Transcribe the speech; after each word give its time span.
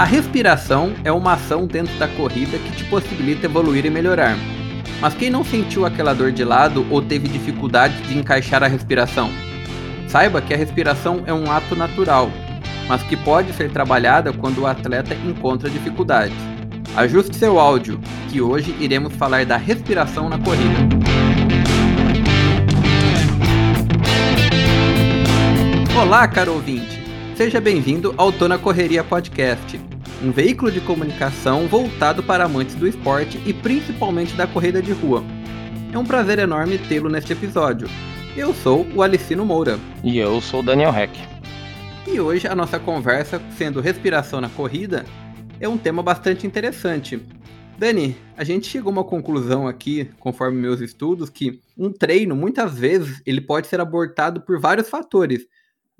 A 0.00 0.04
respiração 0.04 0.94
é 1.04 1.12
uma 1.12 1.34
ação 1.34 1.66
dentro 1.66 1.94
da 1.98 2.08
corrida 2.08 2.56
que 2.56 2.72
te 2.72 2.84
possibilita 2.84 3.44
evoluir 3.44 3.84
e 3.84 3.90
melhorar. 3.90 4.34
Mas 4.98 5.12
quem 5.12 5.28
não 5.28 5.44
sentiu 5.44 5.84
aquela 5.84 6.14
dor 6.14 6.32
de 6.32 6.42
lado 6.42 6.86
ou 6.88 7.02
teve 7.02 7.28
dificuldade 7.28 8.00
de 8.04 8.16
encaixar 8.16 8.62
a 8.62 8.66
respiração? 8.66 9.30
Saiba 10.08 10.40
que 10.40 10.54
a 10.54 10.56
respiração 10.56 11.22
é 11.26 11.34
um 11.34 11.52
ato 11.52 11.76
natural, 11.76 12.30
mas 12.88 13.02
que 13.02 13.14
pode 13.14 13.52
ser 13.52 13.70
trabalhada 13.70 14.32
quando 14.32 14.62
o 14.62 14.66
atleta 14.66 15.14
encontra 15.14 15.68
dificuldades. 15.68 16.38
Ajuste 16.96 17.36
seu 17.36 17.60
áudio, 17.60 18.00
que 18.30 18.40
hoje 18.40 18.74
iremos 18.80 19.14
falar 19.16 19.44
da 19.44 19.58
respiração 19.58 20.30
na 20.30 20.38
corrida. 20.38 20.78
Olá, 25.94 26.26
caro 26.26 26.54
ouvinte! 26.54 26.98
Seja 27.36 27.60
bem-vindo 27.60 28.14
ao 28.16 28.32
Tô 28.32 28.48
na 28.48 28.56
Correria 28.56 29.04
Podcast 29.04 29.89
um 30.22 30.30
veículo 30.30 30.70
de 30.70 30.80
comunicação 30.80 31.66
voltado 31.66 32.22
para 32.22 32.44
amantes 32.44 32.74
do 32.74 32.86
esporte 32.86 33.40
e 33.46 33.54
principalmente 33.54 34.34
da 34.34 34.46
corrida 34.46 34.82
de 34.82 34.92
rua. 34.92 35.24
É 35.92 35.98
um 35.98 36.04
prazer 36.04 36.38
enorme 36.38 36.78
tê-lo 36.78 37.08
neste 37.08 37.32
episódio. 37.32 37.88
Eu 38.36 38.52
sou 38.52 38.86
o 38.94 39.02
Alicino 39.02 39.44
Moura. 39.44 39.78
E 40.04 40.18
eu 40.18 40.40
sou 40.40 40.60
o 40.60 40.62
Daniel 40.62 40.94
Heck. 40.94 41.18
E 42.06 42.20
hoje 42.20 42.46
a 42.46 42.54
nossa 42.54 42.78
conversa, 42.78 43.40
sendo 43.56 43.80
respiração 43.80 44.40
na 44.40 44.50
corrida, 44.50 45.04
é 45.58 45.68
um 45.68 45.78
tema 45.78 46.02
bastante 46.02 46.46
interessante. 46.46 47.20
Dani, 47.78 48.14
a 48.36 48.44
gente 48.44 48.68
chegou 48.68 48.90
a 48.90 48.92
uma 48.92 49.04
conclusão 49.04 49.66
aqui, 49.66 50.10
conforme 50.18 50.60
meus 50.60 50.82
estudos, 50.82 51.30
que 51.30 51.60
um 51.78 51.90
treino, 51.90 52.36
muitas 52.36 52.78
vezes, 52.78 53.22
ele 53.24 53.40
pode 53.40 53.68
ser 53.68 53.80
abortado 53.80 54.42
por 54.42 54.60
vários 54.60 54.90
fatores, 54.90 55.46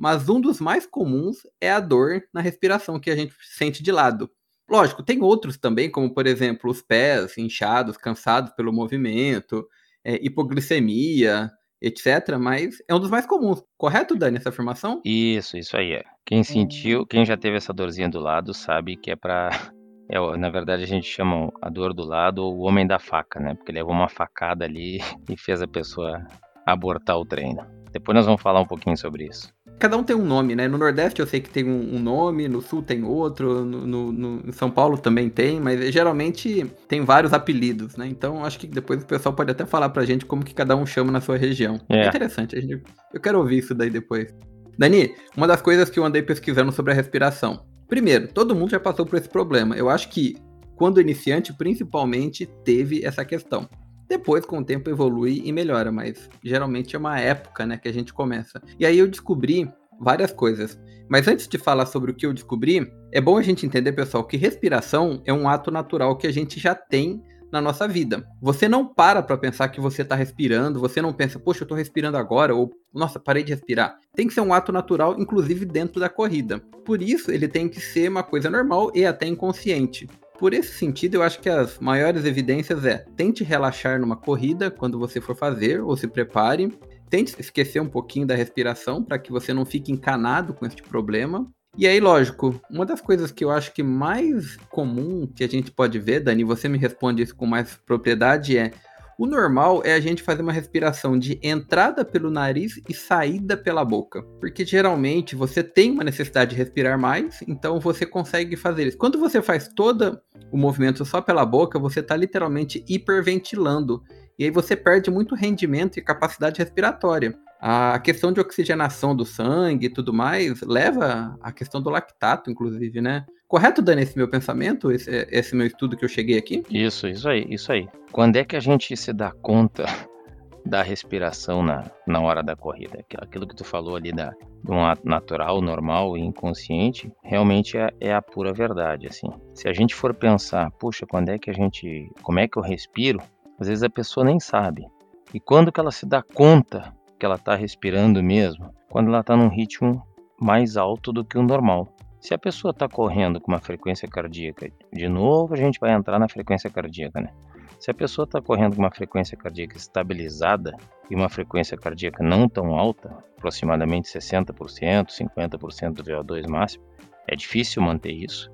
mas 0.00 0.30
um 0.30 0.40
dos 0.40 0.62
mais 0.62 0.86
comuns 0.86 1.46
é 1.60 1.70
a 1.70 1.78
dor 1.78 2.22
na 2.32 2.40
respiração 2.40 2.98
que 2.98 3.10
a 3.10 3.14
gente 3.14 3.34
sente 3.42 3.82
de 3.82 3.92
lado. 3.92 4.30
Lógico, 4.66 5.02
tem 5.02 5.22
outros 5.22 5.58
também, 5.58 5.90
como 5.90 6.14
por 6.14 6.26
exemplo 6.26 6.70
os 6.70 6.80
pés 6.80 7.36
inchados, 7.36 7.98
cansados 7.98 8.50
pelo 8.54 8.72
movimento, 8.72 9.68
é, 10.02 10.14
hipoglicemia, 10.24 11.50
etc. 11.82 12.38
Mas 12.40 12.82
é 12.88 12.94
um 12.94 12.98
dos 12.98 13.10
mais 13.10 13.26
comuns. 13.26 13.62
Correto, 13.76 14.16
Dani, 14.16 14.38
essa 14.38 14.48
afirmação? 14.48 15.02
Isso, 15.04 15.58
isso 15.58 15.76
aí 15.76 15.92
é. 15.92 16.04
Quem 16.24 16.42
sentiu, 16.42 17.04
quem 17.04 17.26
já 17.26 17.36
teve 17.36 17.58
essa 17.58 17.72
dorzinha 17.74 18.08
do 18.08 18.20
lado, 18.20 18.54
sabe 18.54 18.96
que 18.96 19.10
é 19.10 19.16
para 19.16 19.50
é, 20.08 20.18
na 20.38 20.48
verdade, 20.48 20.82
a 20.82 20.86
gente 20.86 21.06
chama 21.06 21.52
a 21.60 21.68
dor 21.68 21.92
do 21.92 22.04
lado 22.04 22.42
o 22.42 22.60
homem 22.60 22.86
da 22.86 22.98
faca, 22.98 23.38
né? 23.38 23.54
Porque 23.54 23.70
levou 23.70 23.92
uma 23.92 24.08
facada 24.08 24.64
ali 24.64 25.00
e 25.28 25.36
fez 25.36 25.60
a 25.60 25.68
pessoa 25.68 26.26
abortar 26.64 27.18
o 27.18 27.26
treino. 27.26 27.66
Depois 27.92 28.16
nós 28.16 28.24
vamos 28.24 28.40
falar 28.40 28.60
um 28.60 28.66
pouquinho 28.66 28.96
sobre 28.96 29.26
isso 29.26 29.52
cada 29.80 29.96
um 29.96 30.04
tem 30.04 30.14
um 30.14 30.24
nome, 30.24 30.54
né? 30.54 30.68
No 30.68 30.78
Nordeste 30.78 31.20
eu 31.20 31.26
sei 31.26 31.40
que 31.40 31.48
tem 31.50 31.64
um, 31.64 31.96
um 31.96 31.98
nome, 31.98 32.46
no 32.46 32.60
Sul 32.60 32.82
tem 32.82 33.02
outro, 33.02 33.64
no, 33.64 33.86
no, 33.86 34.12
no, 34.12 34.42
em 34.46 34.52
São 34.52 34.70
Paulo 34.70 34.98
também 34.98 35.28
tem, 35.28 35.58
mas 35.58 35.92
geralmente 35.92 36.70
tem 36.86 37.02
vários 37.04 37.32
apelidos, 37.32 37.96
né? 37.96 38.06
Então 38.06 38.44
acho 38.44 38.58
que 38.58 38.66
depois 38.66 39.02
o 39.02 39.06
pessoal 39.06 39.34
pode 39.34 39.50
até 39.50 39.64
falar 39.64 39.88
pra 39.88 40.04
gente 40.04 40.26
como 40.26 40.44
que 40.44 40.54
cada 40.54 40.76
um 40.76 40.84
chama 40.84 41.10
na 41.10 41.20
sua 41.20 41.36
região. 41.36 41.80
É, 41.88 42.04
é 42.04 42.08
interessante, 42.08 42.60
gente, 42.60 42.82
eu 43.12 43.20
quero 43.20 43.38
ouvir 43.38 43.58
isso 43.58 43.74
daí 43.74 43.90
depois. 43.90 44.32
Dani, 44.78 45.14
uma 45.36 45.46
das 45.46 45.60
coisas 45.60 45.90
que 45.90 45.98
eu 45.98 46.04
andei 46.04 46.22
pesquisando 46.22 46.70
sobre 46.70 46.92
a 46.92 46.94
respiração. 46.94 47.64
Primeiro, 47.88 48.28
todo 48.28 48.54
mundo 48.54 48.70
já 48.70 48.78
passou 48.78 49.04
por 49.04 49.18
esse 49.18 49.28
problema. 49.28 49.74
Eu 49.74 49.90
acho 49.90 50.08
que 50.10 50.36
quando 50.76 51.00
iniciante, 51.00 51.52
principalmente, 51.52 52.46
teve 52.64 53.04
essa 53.04 53.24
questão. 53.24 53.68
Depois, 54.10 54.44
com 54.44 54.58
o 54.58 54.64
tempo, 54.64 54.90
evolui 54.90 55.40
e 55.44 55.52
melhora, 55.52 55.92
mas 55.92 56.28
geralmente 56.42 56.96
é 56.96 56.98
uma 56.98 57.20
época, 57.20 57.64
né, 57.64 57.78
que 57.78 57.88
a 57.88 57.92
gente 57.92 58.12
começa. 58.12 58.60
E 58.76 58.84
aí 58.84 58.98
eu 58.98 59.06
descobri 59.06 59.72
várias 60.00 60.32
coisas. 60.32 60.76
Mas 61.08 61.28
antes 61.28 61.46
de 61.46 61.56
falar 61.56 61.86
sobre 61.86 62.10
o 62.10 62.14
que 62.14 62.26
eu 62.26 62.32
descobri, 62.32 62.92
é 63.12 63.20
bom 63.20 63.38
a 63.38 63.42
gente 63.42 63.64
entender, 63.64 63.92
pessoal, 63.92 64.24
que 64.24 64.36
respiração 64.36 65.22
é 65.24 65.32
um 65.32 65.48
ato 65.48 65.70
natural 65.70 66.16
que 66.16 66.26
a 66.26 66.32
gente 66.32 66.58
já 66.58 66.74
tem 66.74 67.22
na 67.52 67.60
nossa 67.60 67.86
vida. 67.86 68.26
Você 68.42 68.68
não 68.68 68.84
para 68.84 69.22
para 69.22 69.38
pensar 69.38 69.68
que 69.68 69.80
você 69.80 70.02
está 70.02 70.16
respirando, 70.16 70.80
você 70.80 71.00
não 71.00 71.12
pensa, 71.12 71.38
poxa, 71.38 71.62
eu 71.62 71.66
estou 71.66 71.78
respirando 71.78 72.16
agora, 72.16 72.52
ou 72.52 72.72
nossa, 72.92 73.20
parei 73.20 73.44
de 73.44 73.52
respirar. 73.52 73.96
Tem 74.12 74.26
que 74.26 74.34
ser 74.34 74.40
um 74.40 74.52
ato 74.52 74.72
natural, 74.72 75.20
inclusive 75.20 75.64
dentro 75.64 76.00
da 76.00 76.08
corrida. 76.08 76.58
Por 76.84 77.00
isso, 77.00 77.30
ele 77.30 77.46
tem 77.46 77.68
que 77.68 77.80
ser 77.80 78.08
uma 78.08 78.24
coisa 78.24 78.50
normal 78.50 78.90
e 78.92 79.06
até 79.06 79.26
inconsciente. 79.26 80.08
Por 80.40 80.54
esse 80.54 80.72
sentido, 80.72 81.16
eu 81.16 81.22
acho 81.22 81.38
que 81.38 81.50
as 81.50 81.78
maiores 81.78 82.24
evidências 82.24 82.86
é 82.86 83.04
tente 83.14 83.44
relaxar 83.44 84.00
numa 84.00 84.16
corrida 84.16 84.70
quando 84.70 84.98
você 84.98 85.20
for 85.20 85.36
fazer 85.36 85.82
ou 85.82 85.94
se 85.98 86.08
prepare. 86.08 86.72
Tente 87.10 87.38
esquecer 87.38 87.78
um 87.78 87.86
pouquinho 87.86 88.26
da 88.26 88.34
respiração 88.34 89.04
para 89.04 89.18
que 89.18 89.30
você 89.30 89.52
não 89.52 89.66
fique 89.66 89.92
encanado 89.92 90.54
com 90.54 90.64
este 90.64 90.82
problema. 90.82 91.46
E 91.76 91.86
aí, 91.86 92.00
lógico, 92.00 92.58
uma 92.70 92.86
das 92.86 93.02
coisas 93.02 93.30
que 93.30 93.44
eu 93.44 93.50
acho 93.50 93.74
que 93.74 93.82
mais 93.82 94.56
comum 94.70 95.26
que 95.26 95.44
a 95.44 95.46
gente 95.46 95.70
pode 95.70 95.98
ver, 95.98 96.20
Dani, 96.20 96.42
você 96.42 96.70
me 96.70 96.78
responde 96.78 97.22
isso 97.22 97.36
com 97.36 97.44
mais 97.44 97.76
propriedade, 97.84 98.56
é 98.56 98.72
o 99.20 99.26
normal 99.26 99.82
é 99.84 99.92
a 99.92 100.00
gente 100.00 100.22
fazer 100.22 100.40
uma 100.40 100.50
respiração 100.50 101.18
de 101.18 101.38
entrada 101.42 102.06
pelo 102.06 102.30
nariz 102.30 102.80
e 102.88 102.94
saída 102.94 103.54
pela 103.54 103.84
boca. 103.84 104.22
Porque 104.40 104.64
geralmente 104.64 105.36
você 105.36 105.62
tem 105.62 105.90
uma 105.90 106.02
necessidade 106.02 106.52
de 106.52 106.56
respirar 106.56 106.98
mais, 106.98 107.42
então 107.46 107.78
você 107.78 108.06
consegue 108.06 108.56
fazer 108.56 108.86
isso. 108.86 108.96
Quando 108.96 109.18
você 109.18 109.42
faz 109.42 109.68
todo 109.68 110.18
o 110.50 110.56
movimento 110.56 111.04
só 111.04 111.20
pela 111.20 111.44
boca, 111.44 111.78
você 111.78 112.00
está 112.00 112.16
literalmente 112.16 112.82
hiperventilando. 112.88 114.02
E 114.38 114.44
aí 114.44 114.50
você 114.50 114.74
perde 114.74 115.10
muito 115.10 115.34
rendimento 115.34 115.98
e 115.98 116.02
capacidade 116.02 116.58
respiratória. 116.58 117.38
A 117.60 117.98
questão 117.98 118.32
de 118.32 118.40
oxigenação 118.40 119.14
do 119.14 119.26
sangue 119.26 119.88
e 119.88 119.90
tudo 119.90 120.14
mais 120.14 120.62
leva 120.62 121.36
à 121.42 121.52
questão 121.52 121.82
do 121.82 121.90
lactato, 121.90 122.50
inclusive, 122.50 123.02
né? 123.02 123.26
Correto, 123.50 123.82
Dani, 123.82 124.02
esse 124.02 124.16
meu 124.16 124.28
pensamento, 124.28 124.92
esse, 124.92 125.10
esse 125.28 125.56
meu 125.56 125.66
estudo 125.66 125.96
que 125.96 126.04
eu 126.04 126.08
cheguei 126.08 126.38
aqui? 126.38 126.62
Isso, 126.70 127.08
isso 127.08 127.28
aí, 127.28 127.44
isso 127.50 127.72
aí. 127.72 127.88
Quando 128.12 128.36
é 128.36 128.44
que 128.44 128.54
a 128.54 128.60
gente 128.60 128.96
se 128.96 129.12
dá 129.12 129.32
conta 129.32 129.86
da 130.64 130.82
respiração 130.82 131.60
na, 131.60 131.90
na 132.06 132.20
hora 132.20 132.44
da 132.44 132.54
corrida? 132.54 133.04
Aquilo 133.18 133.48
que 133.48 133.56
tu 133.56 133.64
falou 133.64 133.96
ali 133.96 134.12
da, 134.12 134.30
de 134.30 134.70
um 134.70 134.84
ato 134.84 135.04
natural, 135.04 135.60
normal 135.60 136.16
e 136.16 136.20
inconsciente, 136.20 137.12
realmente 137.24 137.76
é, 137.76 137.90
é 138.00 138.14
a 138.14 138.22
pura 138.22 138.52
verdade, 138.52 139.08
assim. 139.08 139.26
Se 139.52 139.68
a 139.68 139.72
gente 139.72 139.96
for 139.96 140.14
pensar, 140.14 140.70
puxa, 140.78 141.04
quando 141.04 141.30
é 141.30 141.36
que 141.36 141.50
a 141.50 141.52
gente, 141.52 142.08
como 142.22 142.38
é 142.38 142.46
que 142.46 142.56
eu 142.56 142.62
respiro? 142.62 143.20
Às 143.58 143.66
vezes 143.66 143.82
a 143.82 143.90
pessoa 143.90 144.24
nem 144.24 144.38
sabe. 144.38 144.86
E 145.34 145.40
quando 145.40 145.72
que 145.72 145.80
ela 145.80 145.90
se 145.90 146.06
dá 146.06 146.22
conta 146.22 146.94
que 147.18 147.26
ela 147.26 147.34
está 147.34 147.56
respirando 147.56 148.22
mesmo? 148.22 148.72
Quando 148.88 149.08
ela 149.08 149.22
está 149.22 149.36
num 149.36 149.48
ritmo 149.48 150.00
mais 150.40 150.76
alto 150.76 151.12
do 151.12 151.24
que 151.24 151.36
o 151.36 151.42
normal. 151.42 151.92
Se 152.20 152.34
a 152.34 152.38
pessoa 152.38 152.70
está 152.70 152.86
correndo 152.86 153.40
com 153.40 153.50
uma 153.50 153.58
frequência 153.58 154.06
cardíaca, 154.06 154.70
de 154.92 155.08
novo 155.08 155.54
a 155.54 155.56
gente 155.56 155.80
vai 155.80 155.92
entrar 155.92 156.18
na 156.18 156.28
frequência 156.28 156.68
cardíaca, 156.68 157.18
né? 157.18 157.32
Se 157.78 157.90
a 157.90 157.94
pessoa 157.94 158.24
está 158.24 158.42
correndo 158.42 158.76
com 158.76 158.82
uma 158.82 158.90
frequência 158.90 159.38
cardíaca 159.38 159.74
estabilizada 159.78 160.76
e 161.10 161.14
uma 161.14 161.30
frequência 161.30 161.78
cardíaca 161.78 162.22
não 162.22 162.46
tão 162.46 162.76
alta, 162.76 163.08
aproximadamente 163.38 164.06
60%, 164.06 165.06
50% 165.06 165.92
do 165.94 166.04
VO2 166.04 166.46
máximo, 166.46 166.84
é 167.26 167.34
difícil 167.34 167.82
manter 167.82 168.12
isso, 168.12 168.52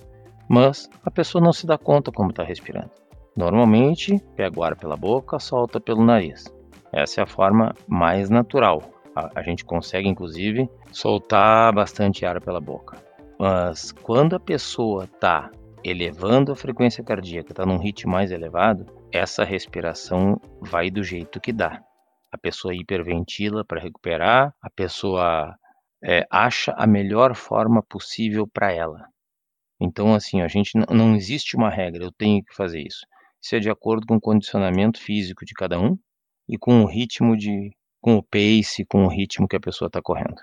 mas 0.49 0.89
a 1.03 1.11
pessoa 1.11 1.43
não 1.43 1.53
se 1.53 1.67
dá 1.67 1.77
conta 1.77 2.13
como 2.13 2.31
está 2.31 2.45
respirando. 2.45 2.91
Normalmente, 3.37 4.17
pega 4.37 4.61
o 4.61 4.63
ar 4.63 4.77
pela 4.77 4.97
boca, 4.97 5.41
solta 5.41 5.81
pelo 5.81 6.05
nariz. 6.05 6.45
Essa 6.93 7.21
é 7.21 7.25
a 7.25 7.27
forma 7.27 7.75
mais 7.89 8.31
natural. 8.31 8.81
A, 9.15 9.41
a 9.41 9.43
gente 9.43 9.65
consegue, 9.65 10.09
inclusive, 10.09 10.71
soltar 10.93 11.75
bastante 11.75 12.25
ar 12.25 12.41
pela 12.41 12.61
boca. 12.61 13.06
Mas 13.39 13.93
quando 13.93 14.35
a 14.35 14.41
pessoa 14.41 15.05
está 15.05 15.51
elevando 15.85 16.53
a 16.53 16.57
frequência 16.57 17.05
cardíaca, 17.05 17.53
está 17.53 17.67
num 17.67 17.79
ritmo 17.79 18.13
mais 18.13 18.31
elevado, 18.31 18.87
essa 19.13 19.45
respiração 19.45 20.41
vai 20.61 20.91
do 20.91 21.03
jeito 21.03 21.41
que 21.41 21.53
dá. 21.53 21.83
A 22.33 22.39
pessoa 22.39 22.75
hiperventila 22.75 23.65
para 23.65 23.81
recuperar, 23.81 24.55
a 24.61 24.71
pessoa 24.71 25.55
é, 26.03 26.27
acha 26.31 26.73
a 26.77 26.87
melhor 26.87 27.35
forma 27.35 27.83
possível 27.83 28.47
para 28.47 28.73
ela. 28.73 29.07
Então, 29.81 30.15
assim, 30.15 30.41
a 30.41 30.49
gente 30.49 30.73
não 30.91 31.15
existe 31.15 31.57
uma 31.57 31.71
regra, 31.71 32.05
eu 32.05 32.13
tenho 32.13 32.43
que 32.43 32.55
fazer 32.55 32.81
isso. 32.81 33.07
Isso 33.43 33.55
é 33.55 33.61
de 33.61 33.71
acordo 33.71 34.07
com 34.07 34.17
o 34.17 34.21
condicionamento 34.21 35.01
físico 35.01 35.45
de 35.45 35.53
cada 35.53 35.79
um 35.79 35.97
e 36.49 36.57
com 36.57 36.83
o 36.83 36.87
ritmo 36.87 37.37
de, 37.37 37.71
com 38.01 38.17
o 38.17 38.23
pace, 38.23 38.85
com 38.89 39.05
o 39.05 39.09
ritmo 39.09 39.47
que 39.47 39.57
a 39.57 39.61
pessoa 39.61 39.89
está 39.89 40.01
correndo. 40.03 40.41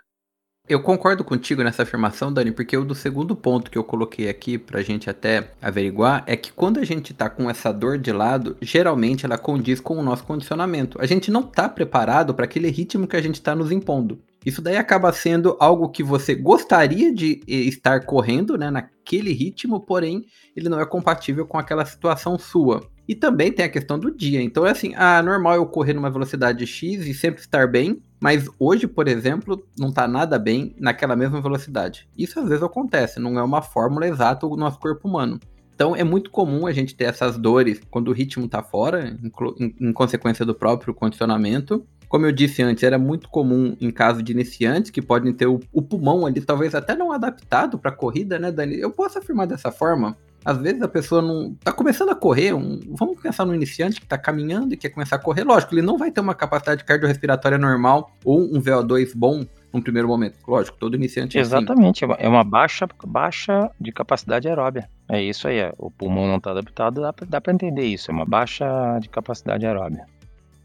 Eu 0.65 0.81
concordo 0.81 1.25
contigo 1.25 1.61
nessa 1.61 1.83
afirmação, 1.83 2.31
Dani, 2.31 2.49
porque 2.49 2.77
o 2.77 2.85
do 2.85 2.95
segundo 2.95 3.35
ponto 3.35 3.69
que 3.69 3.77
eu 3.77 3.83
coloquei 3.83 4.29
aqui 4.29 4.57
pra 4.57 4.81
gente 4.81 5.09
até 5.09 5.51
averiguar 5.61 6.23
é 6.25 6.37
que 6.37 6.53
quando 6.53 6.79
a 6.79 6.85
gente 6.85 7.13
tá 7.13 7.29
com 7.29 7.49
essa 7.49 7.69
dor 7.69 7.97
de 7.97 8.13
lado, 8.13 8.55
geralmente 8.61 9.25
ela 9.25 9.37
condiz 9.37 9.81
com 9.81 9.97
o 9.97 10.01
nosso 10.01 10.23
condicionamento. 10.23 10.97
A 11.01 11.05
gente 11.05 11.29
não 11.29 11.43
tá 11.43 11.67
preparado 11.67 12.33
para 12.33 12.45
aquele 12.45 12.69
ritmo 12.69 13.05
que 13.05 13.17
a 13.17 13.21
gente 13.21 13.41
tá 13.41 13.53
nos 13.53 13.73
impondo. 13.73 14.21
Isso 14.45 14.61
daí 14.61 14.77
acaba 14.77 15.11
sendo 15.11 15.57
algo 15.59 15.89
que 15.89 16.01
você 16.01 16.33
gostaria 16.33 17.13
de 17.13 17.41
estar 17.45 18.05
correndo, 18.05 18.57
né, 18.57 18.71
naquele 18.71 19.33
ritmo, 19.33 19.81
porém 19.81 20.23
ele 20.55 20.69
não 20.69 20.79
é 20.79 20.85
compatível 20.85 21.45
com 21.45 21.57
aquela 21.57 21.85
situação 21.85 22.39
sua. 22.39 22.89
E 23.07 23.13
também 23.13 23.51
tem 23.51 23.65
a 23.65 23.69
questão 23.69 23.99
do 23.99 24.09
dia. 24.09 24.41
Então 24.41 24.65
é 24.65 24.71
assim, 24.71 24.93
ah, 24.95 25.21
normal 25.21 25.55
eu 25.55 25.65
correr 25.65 25.93
numa 25.93 26.09
velocidade 26.09 26.65
X 26.65 27.05
e 27.05 27.13
sempre 27.13 27.41
estar 27.41 27.67
bem, 27.67 28.01
mas 28.19 28.49
hoje, 28.57 28.87
por 28.87 29.07
exemplo, 29.07 29.67
não 29.77 29.89
está 29.89 30.07
nada 30.07 30.39
bem 30.39 30.75
naquela 30.79 31.15
mesma 31.15 31.41
velocidade. 31.41 32.07
Isso 32.17 32.39
às 32.39 32.47
vezes 32.47 32.63
acontece, 32.63 33.19
não 33.19 33.37
é 33.37 33.43
uma 33.43 33.61
fórmula 33.61 34.07
exata 34.07 34.47
do 34.47 34.55
nosso 34.55 34.79
corpo 34.79 35.07
humano. 35.07 35.39
Então 35.75 35.95
é 35.95 36.03
muito 36.03 36.29
comum 36.29 36.67
a 36.67 36.71
gente 36.71 36.95
ter 36.95 37.05
essas 37.05 37.37
dores 37.37 37.81
quando 37.89 38.09
o 38.09 38.13
ritmo 38.13 38.45
está 38.45 38.63
fora, 38.63 39.17
em, 39.59 39.75
em, 39.81 39.91
consequência 39.91 40.45
do 40.45 40.55
próprio 40.55 40.93
condicionamento. 40.93 41.85
Como 42.07 42.25
eu 42.25 42.31
disse 42.31 42.61
antes, 42.61 42.83
era 42.83 42.99
muito 42.99 43.27
comum 43.27 43.75
em 43.81 43.89
caso 43.89 44.21
de 44.21 44.31
iniciantes 44.31 44.91
que 44.91 45.01
podem 45.01 45.33
ter 45.33 45.47
o, 45.47 45.59
o 45.73 45.81
pulmão 45.81 46.25
ali, 46.25 46.39
talvez 46.41 46.75
até 46.75 46.95
não 46.95 47.11
adaptado 47.11 47.77
para 47.77 47.91
corrida, 47.91 48.37
né, 48.37 48.51
Dani? 48.51 48.79
Eu 48.79 48.91
posso 48.91 49.17
afirmar 49.17 49.47
dessa 49.47 49.71
forma. 49.71 50.15
Às 50.45 50.57
vezes 50.57 50.81
a 50.81 50.87
pessoa 50.87 51.21
não 51.21 51.55
tá 51.63 51.71
começando 51.71 52.09
a 52.09 52.15
correr, 52.15 52.53
um, 52.53 52.79
vamos 52.87 53.19
pensar 53.21 53.45
no 53.45 53.55
iniciante 53.55 53.99
que 53.99 54.05
está 54.05 54.17
caminhando 54.17 54.73
e 54.73 54.77
quer 54.77 54.89
começar 54.89 55.15
a 55.15 55.19
correr, 55.19 55.43
lógico, 55.43 55.73
ele 55.73 55.81
não 55.81 55.97
vai 55.97 56.11
ter 56.11 56.21
uma 56.21 56.35
capacidade 56.35 56.83
cardiorrespiratória 56.83 57.57
normal 57.57 58.11
ou 58.23 58.41
um 58.41 58.61
VO2 58.61 59.11
bom 59.15 59.45
num 59.73 59.81
primeiro 59.81 60.07
momento. 60.07 60.37
Lógico, 60.47 60.77
todo 60.77 60.95
iniciante 60.95 61.37
Exatamente, 61.37 62.05
é 62.05 62.07
assim. 62.07 62.23
é 62.23 62.29
uma 62.29 62.43
baixa, 62.43 62.87
baixa 63.05 63.71
de 63.79 63.91
capacidade 63.91 64.47
aeróbia. 64.47 64.87
É 65.09 65.21
isso 65.21 65.47
aí, 65.47 65.57
é. 65.57 65.73
o 65.77 65.89
pulmão 65.89 66.27
não 66.27 66.37
está 66.37 66.51
adaptado, 66.51 67.01
dá 67.27 67.41
para 67.41 67.53
entender 67.53 67.85
isso, 67.85 68.11
é 68.11 68.13
uma 68.13 68.25
baixa 68.25 68.65
de 68.99 69.09
capacidade 69.09 69.65
aeróbia. 69.65 70.05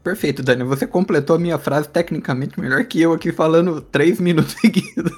Perfeito, 0.09 0.41
Dani. 0.41 0.63
Você 0.63 0.87
completou 0.87 1.35
a 1.35 1.39
minha 1.39 1.59
frase 1.59 1.87
tecnicamente 1.87 2.59
melhor 2.59 2.83
que 2.83 2.99
eu 2.99 3.13
aqui 3.13 3.31
falando 3.31 3.79
três 3.79 4.19
minutos 4.19 4.53
seguidos. 4.59 5.11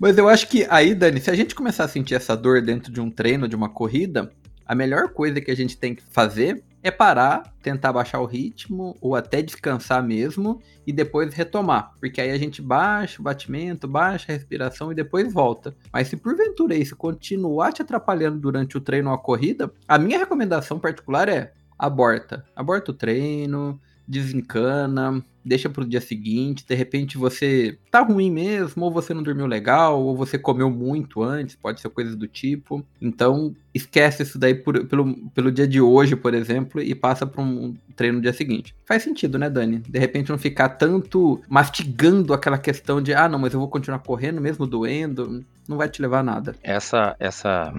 Mas 0.00 0.16
eu 0.16 0.26
acho 0.26 0.48
que 0.48 0.66
aí, 0.70 0.94
Dani, 0.94 1.20
se 1.20 1.30
a 1.30 1.34
gente 1.34 1.54
começar 1.54 1.84
a 1.84 1.88
sentir 1.88 2.14
essa 2.14 2.34
dor 2.34 2.62
dentro 2.62 2.90
de 2.90 2.98
um 2.98 3.10
treino, 3.10 3.46
de 3.46 3.54
uma 3.54 3.68
corrida, 3.68 4.32
a 4.64 4.74
melhor 4.74 5.10
coisa 5.10 5.42
que 5.42 5.50
a 5.50 5.54
gente 5.54 5.76
tem 5.76 5.94
que 5.94 6.02
fazer 6.10 6.64
é 6.82 6.90
parar, 6.90 7.52
tentar 7.62 7.92
baixar 7.92 8.18
o 8.18 8.24
ritmo 8.24 8.96
ou 8.98 9.14
até 9.14 9.42
descansar 9.42 10.02
mesmo 10.02 10.62
e 10.86 10.92
depois 10.92 11.34
retomar, 11.34 11.92
porque 12.00 12.22
aí 12.22 12.30
a 12.30 12.38
gente 12.38 12.62
baixa 12.62 13.20
o 13.20 13.24
batimento, 13.24 13.86
baixa 13.86 14.32
a 14.32 14.34
respiração 14.34 14.90
e 14.90 14.94
depois 14.94 15.30
volta. 15.30 15.76
Mas 15.92 16.08
se 16.08 16.16
porventura 16.16 16.74
isso 16.74 16.96
continuar 16.96 17.74
te 17.74 17.82
atrapalhando 17.82 18.38
durante 18.38 18.78
o 18.78 18.80
treino 18.80 19.10
ou 19.10 19.14
a 19.14 19.18
corrida, 19.18 19.70
a 19.86 19.98
minha 19.98 20.18
recomendação 20.18 20.78
particular 20.78 21.28
é 21.28 21.52
aborta. 21.78 22.44
Aborta 22.54 22.90
o 22.90 22.94
treino, 22.94 23.80
desencana, 24.06 25.22
deixa 25.44 25.68
pro 25.68 25.84
dia 25.84 26.00
seguinte, 26.00 26.64
de 26.66 26.74
repente 26.74 27.18
você 27.18 27.78
tá 27.90 28.02
ruim 28.02 28.30
mesmo, 28.30 28.84
ou 28.84 28.90
você 28.90 29.12
não 29.12 29.22
dormiu 29.22 29.46
legal, 29.46 30.00
ou 30.02 30.16
você 30.16 30.38
comeu 30.38 30.70
muito 30.70 31.22
antes, 31.22 31.56
pode 31.56 31.80
ser 31.80 31.88
coisas 31.90 32.14
do 32.14 32.26
tipo. 32.26 32.84
Então, 33.00 33.54
esquece 33.74 34.22
isso 34.22 34.38
daí 34.38 34.54
por, 34.54 34.84
pelo, 34.86 35.14
pelo 35.30 35.52
dia 35.52 35.66
de 35.66 35.80
hoje, 35.80 36.14
por 36.14 36.34
exemplo, 36.34 36.80
e 36.80 36.94
passa 36.94 37.26
para 37.26 37.42
um 37.42 37.74
treino 37.94 38.16
no 38.16 38.22
dia 38.22 38.32
seguinte. 38.32 38.74
Faz 38.84 39.02
sentido, 39.02 39.38
né, 39.38 39.50
Dani? 39.50 39.78
De 39.78 39.98
repente 39.98 40.30
não 40.30 40.38
ficar 40.38 40.70
tanto 40.70 41.40
mastigando 41.48 42.32
aquela 42.32 42.58
questão 42.58 43.00
de, 43.02 43.14
ah, 43.14 43.28
não, 43.28 43.38
mas 43.38 43.54
eu 43.54 43.60
vou 43.60 43.68
continuar 43.68 44.00
correndo 44.00 44.40
mesmo 44.40 44.66
doendo, 44.66 45.44
não 45.68 45.76
vai 45.76 45.88
te 45.88 46.00
levar 46.00 46.20
a 46.20 46.24
nada. 46.24 46.54
Essa, 46.62 47.16
essa, 47.18 47.72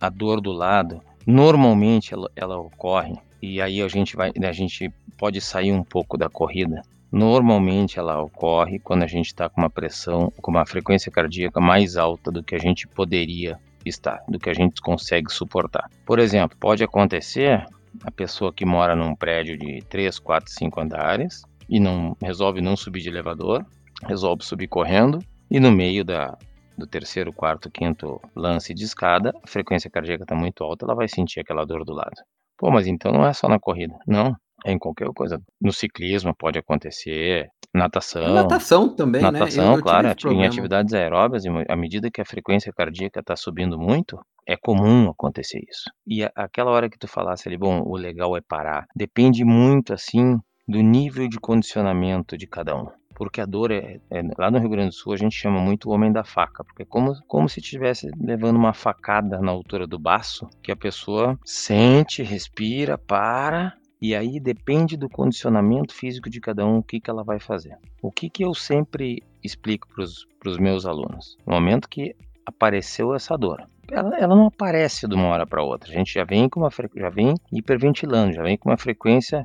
a 0.00 0.08
dor 0.08 0.40
do 0.40 0.52
lado, 0.52 1.00
normalmente 1.26 2.14
ela, 2.14 2.30
ela 2.34 2.58
ocorre 2.58 3.16
e 3.42 3.60
aí 3.60 3.82
a 3.82 3.88
gente 3.88 4.14
vai, 4.14 4.30
a 4.40 4.52
gente 4.52 4.88
pode 5.18 5.40
sair 5.40 5.72
um 5.72 5.82
pouco 5.82 6.16
da 6.16 6.30
corrida. 6.30 6.80
Normalmente 7.10 7.98
ela 7.98 8.22
ocorre 8.22 8.78
quando 8.78 9.02
a 9.02 9.06
gente 9.06 9.26
está 9.26 9.48
com 9.48 9.60
uma 9.60 9.68
pressão, 9.68 10.32
com 10.40 10.50
uma 10.50 10.64
frequência 10.64 11.10
cardíaca 11.10 11.60
mais 11.60 11.96
alta 11.96 12.30
do 12.30 12.42
que 12.42 12.54
a 12.54 12.58
gente 12.58 12.86
poderia 12.86 13.58
estar, 13.84 14.22
do 14.28 14.38
que 14.38 14.48
a 14.48 14.54
gente 14.54 14.80
consegue 14.80 15.30
suportar. 15.30 15.90
Por 16.06 16.18
exemplo, 16.18 16.56
pode 16.58 16.84
acontecer 16.84 17.66
a 18.04 18.10
pessoa 18.10 18.52
que 18.52 18.64
mora 18.64 18.94
num 18.96 19.14
prédio 19.14 19.58
de 19.58 19.82
3, 19.88 20.18
4, 20.18 20.50
5 20.50 20.80
andares 20.80 21.42
e 21.68 21.80
não 21.80 22.16
resolve 22.22 22.60
não 22.60 22.76
subir 22.76 23.02
de 23.02 23.08
elevador, 23.08 23.66
resolve 24.06 24.44
subir 24.44 24.68
correndo 24.68 25.18
e 25.50 25.60
no 25.60 25.70
meio 25.70 26.04
da, 26.04 26.38
do 26.78 26.86
terceiro, 26.86 27.32
quarto, 27.32 27.70
quinto 27.70 28.20
lance 28.34 28.72
de 28.72 28.84
escada, 28.84 29.34
a 29.42 29.46
frequência 29.46 29.90
cardíaca 29.90 30.24
está 30.24 30.34
muito 30.34 30.64
alta, 30.64 30.86
ela 30.86 30.94
vai 30.94 31.08
sentir 31.08 31.40
aquela 31.40 31.66
dor 31.66 31.84
do 31.84 31.92
lado. 31.92 32.22
Pô, 32.62 32.70
mas 32.70 32.86
então 32.86 33.10
não 33.10 33.26
é 33.26 33.32
só 33.32 33.48
na 33.48 33.58
corrida. 33.58 33.98
Não, 34.06 34.36
é 34.64 34.70
em 34.70 34.78
qualquer 34.78 35.08
coisa. 35.08 35.42
No 35.60 35.72
ciclismo 35.72 36.32
pode 36.32 36.60
acontecer, 36.60 37.48
natação. 37.74 38.32
Natação 38.32 38.88
também, 38.94 39.20
natação, 39.20 39.64
né? 39.64 39.76
Natação, 39.78 39.82
claro. 39.82 40.32
Em 40.32 40.46
atividades 40.46 40.94
aeróbias, 40.94 41.42
à 41.68 41.74
medida 41.74 42.08
que 42.08 42.20
a 42.20 42.24
frequência 42.24 42.72
cardíaca 42.72 43.18
está 43.18 43.34
subindo 43.34 43.76
muito, 43.76 44.16
é 44.46 44.56
comum 44.56 45.10
acontecer 45.10 45.60
isso. 45.68 45.90
E 46.06 46.22
aquela 46.36 46.70
hora 46.70 46.88
que 46.88 46.96
tu 46.96 47.08
falasse 47.08 47.48
ali, 47.48 47.58
bom, 47.58 47.82
o 47.84 47.96
legal 47.96 48.36
é 48.36 48.40
parar. 48.40 48.86
Depende 48.94 49.44
muito, 49.44 49.92
assim, 49.92 50.38
do 50.68 50.80
nível 50.80 51.28
de 51.28 51.40
condicionamento 51.40 52.38
de 52.38 52.46
cada 52.46 52.76
um 52.76 52.86
porque 53.22 53.40
a 53.40 53.46
dor 53.46 53.70
é, 53.70 54.00
é, 54.10 54.22
lá 54.36 54.50
no 54.50 54.58
Rio 54.58 54.68
Grande 54.68 54.88
do 54.88 54.94
Sul 54.94 55.12
a 55.12 55.16
gente 55.16 55.36
chama 55.36 55.60
muito 55.60 55.88
o 55.88 55.92
homem 55.92 56.10
da 56.10 56.24
faca, 56.24 56.64
porque 56.64 56.82
é 56.82 56.84
como, 56.84 57.14
como 57.28 57.48
se 57.48 57.60
estivesse 57.60 58.10
levando 58.20 58.56
uma 58.56 58.72
facada 58.72 59.40
na 59.40 59.52
altura 59.52 59.86
do 59.86 59.96
baço, 59.96 60.50
que 60.60 60.72
a 60.72 60.76
pessoa 60.76 61.38
sente, 61.44 62.20
respira, 62.24 62.98
para 62.98 63.74
e 64.00 64.12
aí 64.16 64.40
depende 64.40 64.96
do 64.96 65.08
condicionamento 65.08 65.94
físico 65.94 66.28
de 66.28 66.40
cada 66.40 66.66
um 66.66 66.78
o 66.78 66.82
que, 66.82 66.98
que 66.98 67.08
ela 67.08 67.22
vai 67.22 67.38
fazer. 67.38 67.78
O 68.02 68.10
que, 68.10 68.28
que 68.28 68.44
eu 68.44 68.52
sempre 68.54 69.22
explico 69.40 69.86
para 69.94 70.50
os 70.50 70.58
meus 70.58 70.84
alunos? 70.84 71.38
No 71.46 71.54
momento 71.54 71.88
que 71.88 72.16
apareceu 72.44 73.14
essa 73.14 73.38
dor, 73.38 73.64
ela, 73.88 74.18
ela 74.18 74.34
não 74.34 74.46
aparece 74.46 75.06
de 75.06 75.14
uma 75.14 75.28
hora 75.28 75.46
para 75.46 75.62
outra. 75.62 75.92
A 75.92 75.94
gente 75.94 76.12
já 76.12 76.24
vem 76.24 76.48
com 76.48 76.58
uma 76.58 76.70
já 76.96 77.08
vem 77.08 77.34
hiperventilando, 77.52 78.32
já 78.32 78.42
vem 78.42 78.56
com 78.56 78.68
uma 78.68 78.76
frequência 78.76 79.44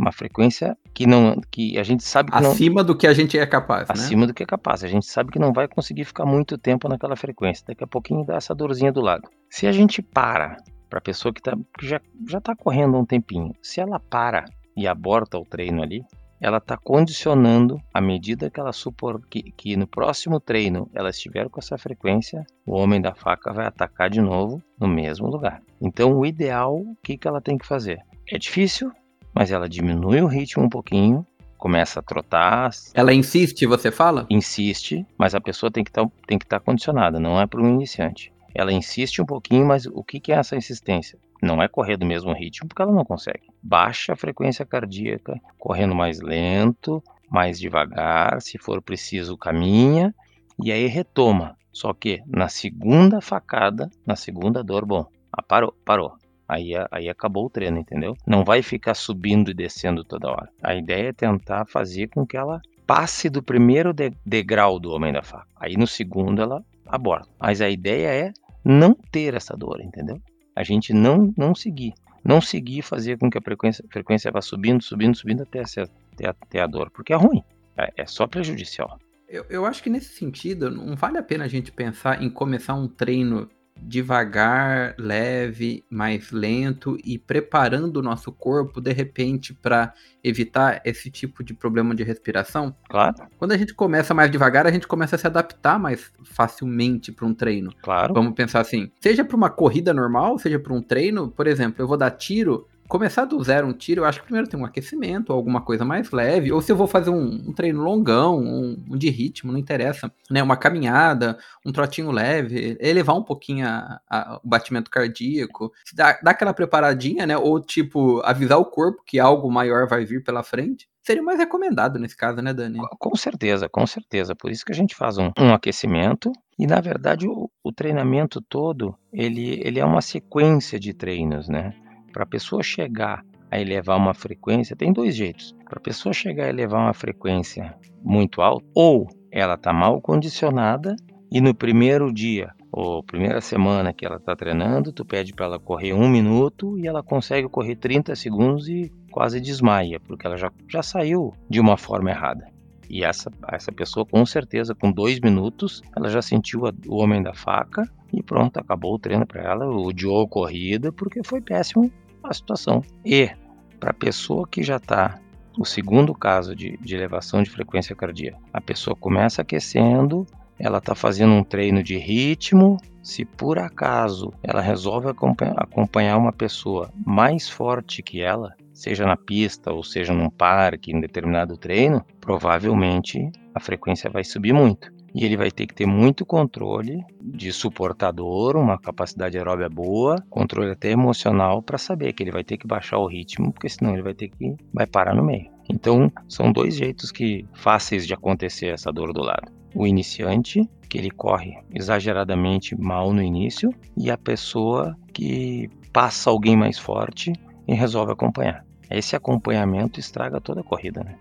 uma 0.00 0.12
frequência 0.12 0.76
que 0.94 1.06
não 1.06 1.40
que 1.50 1.78
a 1.78 1.82
gente 1.82 2.02
sabe 2.02 2.30
que 2.30 2.38
acima 2.38 2.80
não, 2.80 2.86
do 2.86 2.96
que 2.96 3.06
a 3.06 3.12
gente 3.12 3.38
é 3.38 3.46
capaz, 3.46 3.88
né? 3.88 3.94
acima 3.94 4.22
né? 4.22 4.26
do 4.28 4.34
que 4.34 4.42
é 4.42 4.46
capaz. 4.46 4.82
A 4.82 4.88
gente 4.88 5.06
sabe 5.06 5.30
que 5.30 5.38
não 5.38 5.52
vai 5.52 5.68
conseguir 5.68 6.04
ficar 6.04 6.24
muito 6.24 6.56
tempo 6.56 6.88
naquela 6.88 7.16
frequência. 7.16 7.64
Daqui 7.68 7.84
a 7.84 7.86
pouquinho 7.86 8.24
dá 8.24 8.36
essa 8.36 8.54
dorzinha 8.54 8.90
do 8.90 9.00
lado. 9.00 9.28
Se 9.48 9.66
a 9.66 9.72
gente 9.72 10.02
para 10.02 10.56
para 10.88 10.98
a 10.98 11.02
pessoa 11.02 11.32
que, 11.32 11.40
tá, 11.40 11.56
que 11.78 11.86
já 11.86 12.00
já 12.28 12.38
está 12.38 12.56
correndo 12.56 12.96
há 12.96 13.00
um 13.00 13.06
tempinho, 13.06 13.54
se 13.62 13.80
ela 13.80 14.00
para 14.00 14.44
e 14.76 14.88
aborta 14.88 15.38
o 15.38 15.44
treino 15.44 15.82
ali, 15.82 16.02
ela 16.40 16.56
está 16.56 16.76
condicionando 16.76 17.78
à 17.92 18.00
medida 18.00 18.50
que 18.50 18.58
ela 18.58 18.72
supor 18.72 19.20
que, 19.28 19.42
que, 19.52 19.76
no 19.76 19.86
próximo 19.86 20.40
treino 20.40 20.88
ela 20.94 21.10
estiver 21.10 21.48
com 21.50 21.60
essa 21.60 21.76
frequência, 21.76 22.44
o 22.66 22.76
homem 22.76 23.00
da 23.00 23.14
faca 23.14 23.52
vai 23.52 23.66
atacar 23.66 24.08
de 24.08 24.22
novo 24.22 24.62
no 24.78 24.88
mesmo 24.88 25.28
lugar. 25.28 25.62
Então, 25.80 26.18
o 26.18 26.24
ideal, 26.24 26.76
o 26.76 26.96
que, 27.02 27.18
que 27.18 27.28
ela 27.28 27.42
tem 27.42 27.58
que 27.58 27.66
fazer? 27.66 28.00
É 28.28 28.38
difícil, 28.38 28.90
mas 29.34 29.50
ela 29.50 29.68
diminui 29.68 30.20
o 30.20 30.26
ritmo 30.26 30.64
um 30.64 30.68
pouquinho, 30.68 31.26
começa 31.56 32.00
a 32.00 32.02
trotar. 32.02 32.70
Ela 32.94 33.12
insiste, 33.12 33.66
você 33.66 33.90
fala? 33.90 34.26
Insiste, 34.30 35.06
mas 35.18 35.34
a 35.34 35.40
pessoa 35.40 35.70
tem 35.70 35.84
que 35.84 35.92
tá, 35.92 36.02
estar 36.30 36.46
tá 36.46 36.60
condicionada, 36.60 37.20
não 37.20 37.40
é 37.40 37.46
para 37.46 37.60
um 37.60 37.68
iniciante. 37.68 38.32
Ela 38.54 38.72
insiste 38.72 39.22
um 39.22 39.26
pouquinho, 39.26 39.66
mas 39.66 39.86
o 39.86 40.02
que, 40.02 40.18
que 40.18 40.32
é 40.32 40.36
essa 40.36 40.56
insistência? 40.56 41.18
Não 41.42 41.62
é 41.62 41.68
correr 41.68 41.96
do 41.96 42.04
mesmo 42.04 42.32
ritmo, 42.32 42.68
porque 42.68 42.82
ela 42.82 42.92
não 42.92 43.04
consegue. 43.04 43.48
Baixa 43.62 44.12
a 44.12 44.16
frequência 44.16 44.66
cardíaca, 44.66 45.40
correndo 45.58 45.94
mais 45.94 46.20
lento, 46.20 47.02
mais 47.30 47.58
devagar, 47.58 48.42
se 48.42 48.58
for 48.58 48.82
preciso, 48.82 49.38
caminha 49.38 50.14
e 50.62 50.72
aí 50.72 50.86
retoma. 50.86 51.56
Só 51.72 51.94
que 51.94 52.20
na 52.26 52.48
segunda 52.48 53.20
facada, 53.20 53.88
na 54.04 54.16
segunda 54.16 54.62
dor, 54.62 54.84
bom, 54.84 55.06
ah, 55.32 55.42
parou, 55.42 55.72
parou. 55.84 56.14
Aí, 56.50 56.72
aí 56.90 57.08
acabou 57.08 57.46
o 57.46 57.50
treino, 57.50 57.78
entendeu? 57.78 58.16
Não 58.26 58.44
vai 58.44 58.62
ficar 58.62 58.94
subindo 58.94 59.50
e 59.50 59.54
descendo 59.54 60.04
toda 60.04 60.30
hora. 60.30 60.48
A 60.62 60.74
ideia 60.74 61.08
é 61.08 61.12
tentar 61.12 61.64
fazer 61.66 62.08
com 62.08 62.26
que 62.26 62.36
ela 62.36 62.60
passe 62.86 63.30
do 63.30 63.42
primeiro 63.42 63.92
de, 63.92 64.10
degrau 64.26 64.80
do 64.80 64.90
homem 64.90 65.12
da 65.12 65.22
faca. 65.22 65.46
Aí 65.56 65.76
no 65.76 65.86
segundo 65.86 66.42
ela 66.42 66.64
aborda. 66.86 67.28
Mas 67.38 67.60
a 67.60 67.70
ideia 67.70 68.08
é 68.08 68.32
não 68.64 68.94
ter 68.94 69.34
essa 69.34 69.56
dor, 69.56 69.80
entendeu? 69.80 70.20
a 70.54 70.62
gente 70.62 70.92
não, 70.92 71.32
não 71.36 71.54
seguir. 71.54 71.94
Não 72.22 72.40
seguir 72.40 72.82
fazer 72.82 73.18
com 73.18 73.30
que 73.30 73.38
a 73.38 73.40
frequência, 73.40 73.84
frequência 73.90 74.30
vá 74.30 74.42
subindo, 74.42 74.82
subindo, 74.82 75.16
subindo 75.16 75.42
até, 75.42 75.60
até, 75.60 76.28
até 76.28 76.60
a 76.60 76.66
dor, 76.66 76.90
porque 76.90 77.12
é 77.12 77.16
ruim, 77.16 77.42
é, 77.78 77.90
é 77.96 78.06
só 78.06 78.26
prejudicial. 78.26 78.98
Eu, 79.26 79.46
eu 79.48 79.64
acho 79.64 79.82
que 79.82 79.88
nesse 79.88 80.14
sentido, 80.14 80.70
não 80.70 80.96
vale 80.96 81.16
a 81.16 81.22
pena 81.22 81.44
a 81.44 81.48
gente 81.48 81.72
pensar 81.72 82.22
em 82.22 82.28
começar 82.28 82.74
um 82.74 82.86
treino 82.86 83.48
devagar, 83.82 84.94
leve, 84.98 85.84
mais 85.90 86.30
lento 86.30 86.96
e 87.04 87.18
preparando 87.18 87.98
o 87.98 88.02
nosso 88.02 88.32
corpo 88.32 88.80
de 88.80 88.92
repente 88.92 89.54
para 89.54 89.92
evitar 90.22 90.80
esse 90.84 91.10
tipo 91.10 91.42
de 91.42 91.54
problema 91.54 91.94
de 91.94 92.02
respiração? 92.02 92.74
Claro. 92.88 93.16
Quando 93.38 93.52
a 93.52 93.56
gente 93.56 93.74
começa 93.74 94.14
mais 94.14 94.30
devagar, 94.30 94.66
a 94.66 94.70
gente 94.70 94.86
começa 94.86 95.16
a 95.16 95.18
se 95.18 95.26
adaptar 95.26 95.78
mais 95.78 96.12
facilmente 96.24 97.10
para 97.12 97.26
um 97.26 97.34
treino. 97.34 97.72
Claro. 97.82 98.14
Vamos 98.14 98.34
pensar 98.34 98.60
assim, 98.60 98.90
seja 99.00 99.24
para 99.24 99.36
uma 99.36 99.50
corrida 99.50 99.92
normal, 99.92 100.38
seja 100.38 100.58
para 100.58 100.72
um 100.72 100.82
treino, 100.82 101.30
por 101.30 101.46
exemplo, 101.46 101.82
eu 101.82 101.88
vou 101.88 101.96
dar 101.96 102.10
tiro 102.10 102.66
começar 102.90 103.24
do 103.24 103.40
zero 103.42 103.68
um 103.68 103.72
tiro, 103.72 104.00
eu 104.00 104.04
acho 104.04 104.18
que 104.18 104.24
primeiro 104.24 104.48
tem 104.48 104.58
um 104.58 104.64
aquecimento, 104.64 105.32
alguma 105.32 105.60
coisa 105.60 105.84
mais 105.84 106.10
leve, 106.10 106.50
ou 106.50 106.60
se 106.60 106.72
eu 106.72 106.76
vou 106.76 106.88
fazer 106.88 107.08
um, 107.08 107.48
um 107.48 107.52
treino 107.52 107.80
longão, 107.80 108.36
um, 108.36 108.84
um, 108.90 108.98
de 108.98 109.08
ritmo, 109.08 109.52
não 109.52 109.58
interessa, 109.58 110.12
né? 110.28 110.42
Uma 110.42 110.56
caminhada, 110.56 111.38
um 111.64 111.70
trotinho 111.70 112.10
leve, 112.10 112.76
elevar 112.80 113.16
um 113.16 113.22
pouquinho 113.22 113.66
a, 113.66 114.00
a, 114.10 114.40
o 114.42 114.48
batimento 114.48 114.90
cardíaco, 114.90 115.72
dar, 115.94 116.18
dar 116.20 116.32
aquela 116.32 116.52
preparadinha, 116.52 117.24
né? 117.26 117.38
Ou 117.38 117.60
tipo, 117.60 118.20
avisar 118.24 118.58
o 118.58 118.64
corpo 118.64 119.04
que 119.06 119.20
algo 119.20 119.50
maior 119.50 119.86
vai 119.86 120.04
vir 120.04 120.24
pela 120.24 120.42
frente 120.42 120.88
seria 121.02 121.22
mais 121.22 121.38
recomendado 121.38 121.98
nesse 121.98 122.16
caso, 122.16 122.42
né, 122.42 122.52
Dani? 122.52 122.78
Com 122.98 123.16
certeza, 123.16 123.68
com 123.68 123.86
certeza. 123.86 124.34
Por 124.34 124.50
isso 124.50 124.64
que 124.64 124.72
a 124.72 124.74
gente 124.74 124.94
faz 124.94 125.16
um, 125.16 125.30
um 125.38 125.54
aquecimento 125.54 126.30
e, 126.58 126.66
na 126.66 126.80
verdade, 126.80 127.26
o, 127.26 127.48
o, 127.64 127.72
treinamento 127.72 128.40
todo, 128.40 128.94
ele, 129.12 129.60
ele 129.64 129.80
é 129.80 129.84
uma 129.84 130.02
sequência 130.02 130.78
de 130.78 130.92
treinos, 130.92 131.48
né? 131.48 131.74
Para 132.12 132.24
a 132.24 132.26
pessoa 132.26 132.62
chegar 132.62 133.24
a 133.50 133.60
elevar 133.60 133.96
uma 133.96 134.14
frequência, 134.14 134.76
tem 134.76 134.92
dois 134.92 135.14
jeitos. 135.14 135.54
Para 135.64 135.78
a 135.78 135.82
pessoa 135.82 136.12
chegar 136.12 136.44
a 136.44 136.50
elevar 136.50 136.80
uma 136.80 136.94
frequência 136.94 137.74
muito 138.02 138.40
alta, 138.40 138.66
ou 138.74 139.08
ela 139.30 139.54
está 139.54 139.72
mal 139.72 140.00
condicionada 140.00 140.96
e 141.30 141.40
no 141.40 141.54
primeiro 141.54 142.12
dia 142.12 142.52
ou 142.72 143.02
primeira 143.02 143.40
semana 143.40 143.92
que 143.92 144.06
ela 144.06 144.16
está 144.16 144.36
treinando, 144.36 144.92
tu 144.92 145.04
pede 145.04 145.32
para 145.32 145.46
ela 145.46 145.58
correr 145.58 145.92
um 145.92 146.08
minuto 146.08 146.78
e 146.78 146.86
ela 146.86 147.02
consegue 147.02 147.48
correr 147.48 147.76
30 147.76 148.14
segundos 148.14 148.68
e 148.68 148.92
quase 149.10 149.40
desmaia, 149.40 149.98
porque 149.98 150.26
ela 150.26 150.36
já, 150.36 150.52
já 150.68 150.82
saiu 150.82 151.34
de 151.48 151.58
uma 151.58 151.76
forma 151.76 152.10
errada. 152.10 152.46
E 152.90 153.04
essa, 153.04 153.30
essa 153.48 153.70
pessoa, 153.70 154.04
com 154.04 154.26
certeza, 154.26 154.74
com 154.74 154.90
dois 154.90 155.20
minutos, 155.20 155.80
ela 155.96 156.10
já 156.10 156.20
sentiu 156.20 156.66
a, 156.66 156.72
o 156.88 156.96
homem 156.96 157.22
da 157.22 157.32
faca 157.32 157.88
e 158.12 158.20
pronto, 158.20 158.58
acabou 158.58 158.94
o 158.94 158.98
treino 158.98 159.24
para 159.24 159.42
ela, 159.42 159.64
odiou 159.66 160.22
a 160.22 160.28
corrida, 160.28 160.90
porque 160.90 161.22
foi 161.22 161.40
péssimo 161.40 161.90
a 162.22 162.34
situação. 162.34 162.82
E 163.04 163.30
para 163.78 163.90
a 163.90 163.94
pessoa 163.94 164.46
que 164.46 164.64
já 164.64 164.76
está 164.76 165.20
o 165.56 165.64
segundo 165.64 166.12
caso 166.12 166.54
de, 166.54 166.76
de 166.78 166.94
elevação 166.96 167.42
de 167.42 167.50
frequência 167.50 167.94
cardíaca, 167.94 168.38
a 168.52 168.60
pessoa 168.60 168.96
começa 168.96 169.42
aquecendo, 169.42 170.26
ela 170.58 170.78
está 170.78 170.94
fazendo 170.94 171.32
um 171.32 171.44
treino 171.44 171.82
de 171.82 171.96
ritmo. 171.96 172.76
Se 173.02 173.24
por 173.24 173.58
acaso 173.58 174.32
ela 174.42 174.60
resolve 174.60 175.08
acompanhar 175.08 176.18
uma 176.18 176.32
pessoa 176.32 176.90
mais 177.06 177.48
forte 177.48 178.02
que 178.02 178.20
ela, 178.20 178.54
seja 178.80 179.04
na 179.04 179.16
pista 179.16 179.72
ou 179.72 179.84
seja 179.84 180.12
num 180.12 180.30
parque, 180.30 180.92
em 180.92 181.00
determinado 181.00 181.56
treino, 181.56 182.04
provavelmente 182.20 183.30
a 183.54 183.60
frequência 183.60 184.08
vai 184.08 184.24
subir 184.24 184.52
muito. 184.52 184.90
E 185.14 185.24
ele 185.24 185.36
vai 185.36 185.50
ter 185.50 185.66
que 185.66 185.74
ter 185.74 185.86
muito 185.86 186.24
controle 186.24 187.04
de 187.20 187.52
suportador, 187.52 188.56
uma 188.56 188.78
capacidade 188.78 189.36
aeróbia 189.36 189.68
boa, 189.68 190.16
controle 190.30 190.70
até 190.70 190.90
emocional 190.90 191.60
para 191.60 191.76
saber 191.78 192.12
que 192.12 192.22
ele 192.22 192.30
vai 192.30 192.44
ter 192.44 192.56
que 192.56 192.66
baixar 192.66 192.98
o 192.98 193.08
ritmo, 193.08 193.52
porque 193.52 193.68
senão 193.68 193.92
ele 193.92 194.02
vai 194.02 194.14
ter 194.14 194.28
que 194.28 194.54
vai 194.72 194.86
parar 194.86 195.14
no 195.14 195.24
meio. 195.24 195.50
Então, 195.68 196.10
são 196.28 196.52
dois 196.52 196.76
jeitos 196.76 197.10
que 197.10 197.44
fáceis 197.52 198.06
de 198.06 198.14
acontecer 198.14 198.68
essa 198.68 198.92
dor 198.92 199.12
do 199.12 199.20
lado 199.20 199.60
o 199.74 199.86
iniciante, 199.86 200.68
que 200.88 200.98
ele 200.98 201.10
corre 201.10 201.56
exageradamente 201.72 202.74
mal 202.76 203.12
no 203.12 203.22
início, 203.22 203.72
e 203.96 204.10
a 204.10 204.18
pessoa 204.18 204.96
que 205.12 205.70
passa 205.92 206.30
alguém 206.30 206.56
mais 206.56 206.78
forte 206.78 207.32
e 207.66 207.74
resolve 207.74 208.12
acompanhar. 208.12 208.64
Esse 208.90 209.14
acompanhamento 209.14 210.00
estraga 210.00 210.40
toda 210.40 210.60
a 210.60 210.64
corrida, 210.64 211.04
né? 211.04 211.14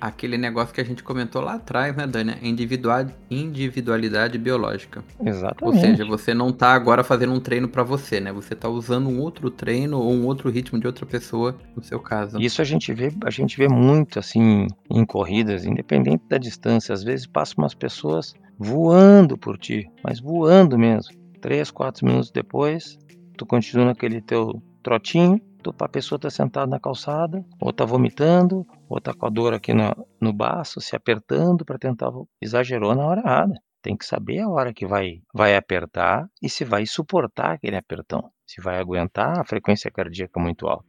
aquele 0.00 0.36
negócio 0.36 0.74
que 0.74 0.80
a 0.80 0.84
gente 0.84 1.02
comentou 1.02 1.42
lá 1.42 1.54
atrás, 1.54 1.94
né, 1.96 2.06
Dani? 2.06 2.34
Individual, 2.42 3.06
individualidade 3.30 4.38
biológica. 4.38 5.02
Exatamente. 5.24 5.64
Ou 5.64 5.74
seja, 5.74 6.04
você 6.04 6.34
não 6.34 6.52
tá 6.52 6.72
agora 6.72 7.02
fazendo 7.02 7.32
um 7.32 7.40
treino 7.40 7.68
para 7.68 7.82
você, 7.82 8.20
né? 8.20 8.32
Você 8.32 8.54
tá 8.54 8.68
usando 8.68 9.08
um 9.08 9.20
outro 9.20 9.50
treino 9.50 9.98
ou 9.98 10.12
um 10.12 10.26
outro 10.26 10.50
ritmo 10.50 10.78
de 10.78 10.86
outra 10.86 11.06
pessoa, 11.06 11.56
no 11.74 11.82
seu 11.82 11.98
caso. 11.98 12.40
Isso 12.40 12.60
a 12.60 12.64
gente 12.64 12.92
vê, 12.92 13.12
a 13.24 13.30
gente 13.30 13.56
vê 13.56 13.68
muito 13.68 14.18
assim 14.18 14.66
em 14.90 15.04
corridas, 15.04 15.64
independente 15.64 16.24
da 16.28 16.38
distância. 16.38 16.92
Às 16.92 17.02
vezes 17.02 17.26
passam 17.26 17.56
umas 17.58 17.74
pessoas 17.74 18.34
voando 18.58 19.36
por 19.36 19.58
ti, 19.58 19.88
mas 20.02 20.20
voando 20.20 20.78
mesmo. 20.78 21.14
Três, 21.40 21.70
quatro 21.70 22.06
minutos 22.06 22.30
depois, 22.30 22.98
tu 23.36 23.46
continua 23.46 23.86
naquele 23.86 24.20
teu 24.20 24.62
trotinho, 24.82 25.40
a 25.78 25.88
pessoa 25.88 26.18
tá 26.18 26.30
sentada 26.30 26.66
na 26.66 26.80
calçada, 26.80 27.44
ou 27.60 27.72
tá 27.72 27.84
vomitando, 27.84 28.66
ou 28.88 29.00
tá 29.00 29.14
com 29.14 29.26
a 29.26 29.30
dor 29.30 29.54
aqui 29.54 29.72
no, 29.72 29.94
no 30.20 30.32
baço, 30.32 30.80
se 30.80 30.94
apertando 30.96 31.64
para 31.64 31.78
tentar. 31.78 32.10
Exagerou 32.40 32.94
na 32.94 33.04
hora 33.04 33.20
errada. 33.20 33.54
Tem 33.82 33.96
que 33.96 34.04
saber 34.04 34.40
a 34.40 34.48
hora 34.48 34.74
que 34.74 34.86
vai, 34.86 35.20
vai 35.32 35.56
apertar 35.56 36.28
e 36.42 36.48
se 36.48 36.64
vai 36.64 36.86
suportar 36.86 37.52
aquele 37.52 37.76
apertão. 37.76 38.30
Se 38.46 38.60
vai 38.60 38.78
aguentar 38.78 39.40
a 39.40 39.44
frequência 39.44 39.90
cardíaca 39.90 40.40
muito 40.40 40.66
alta. 40.66 40.84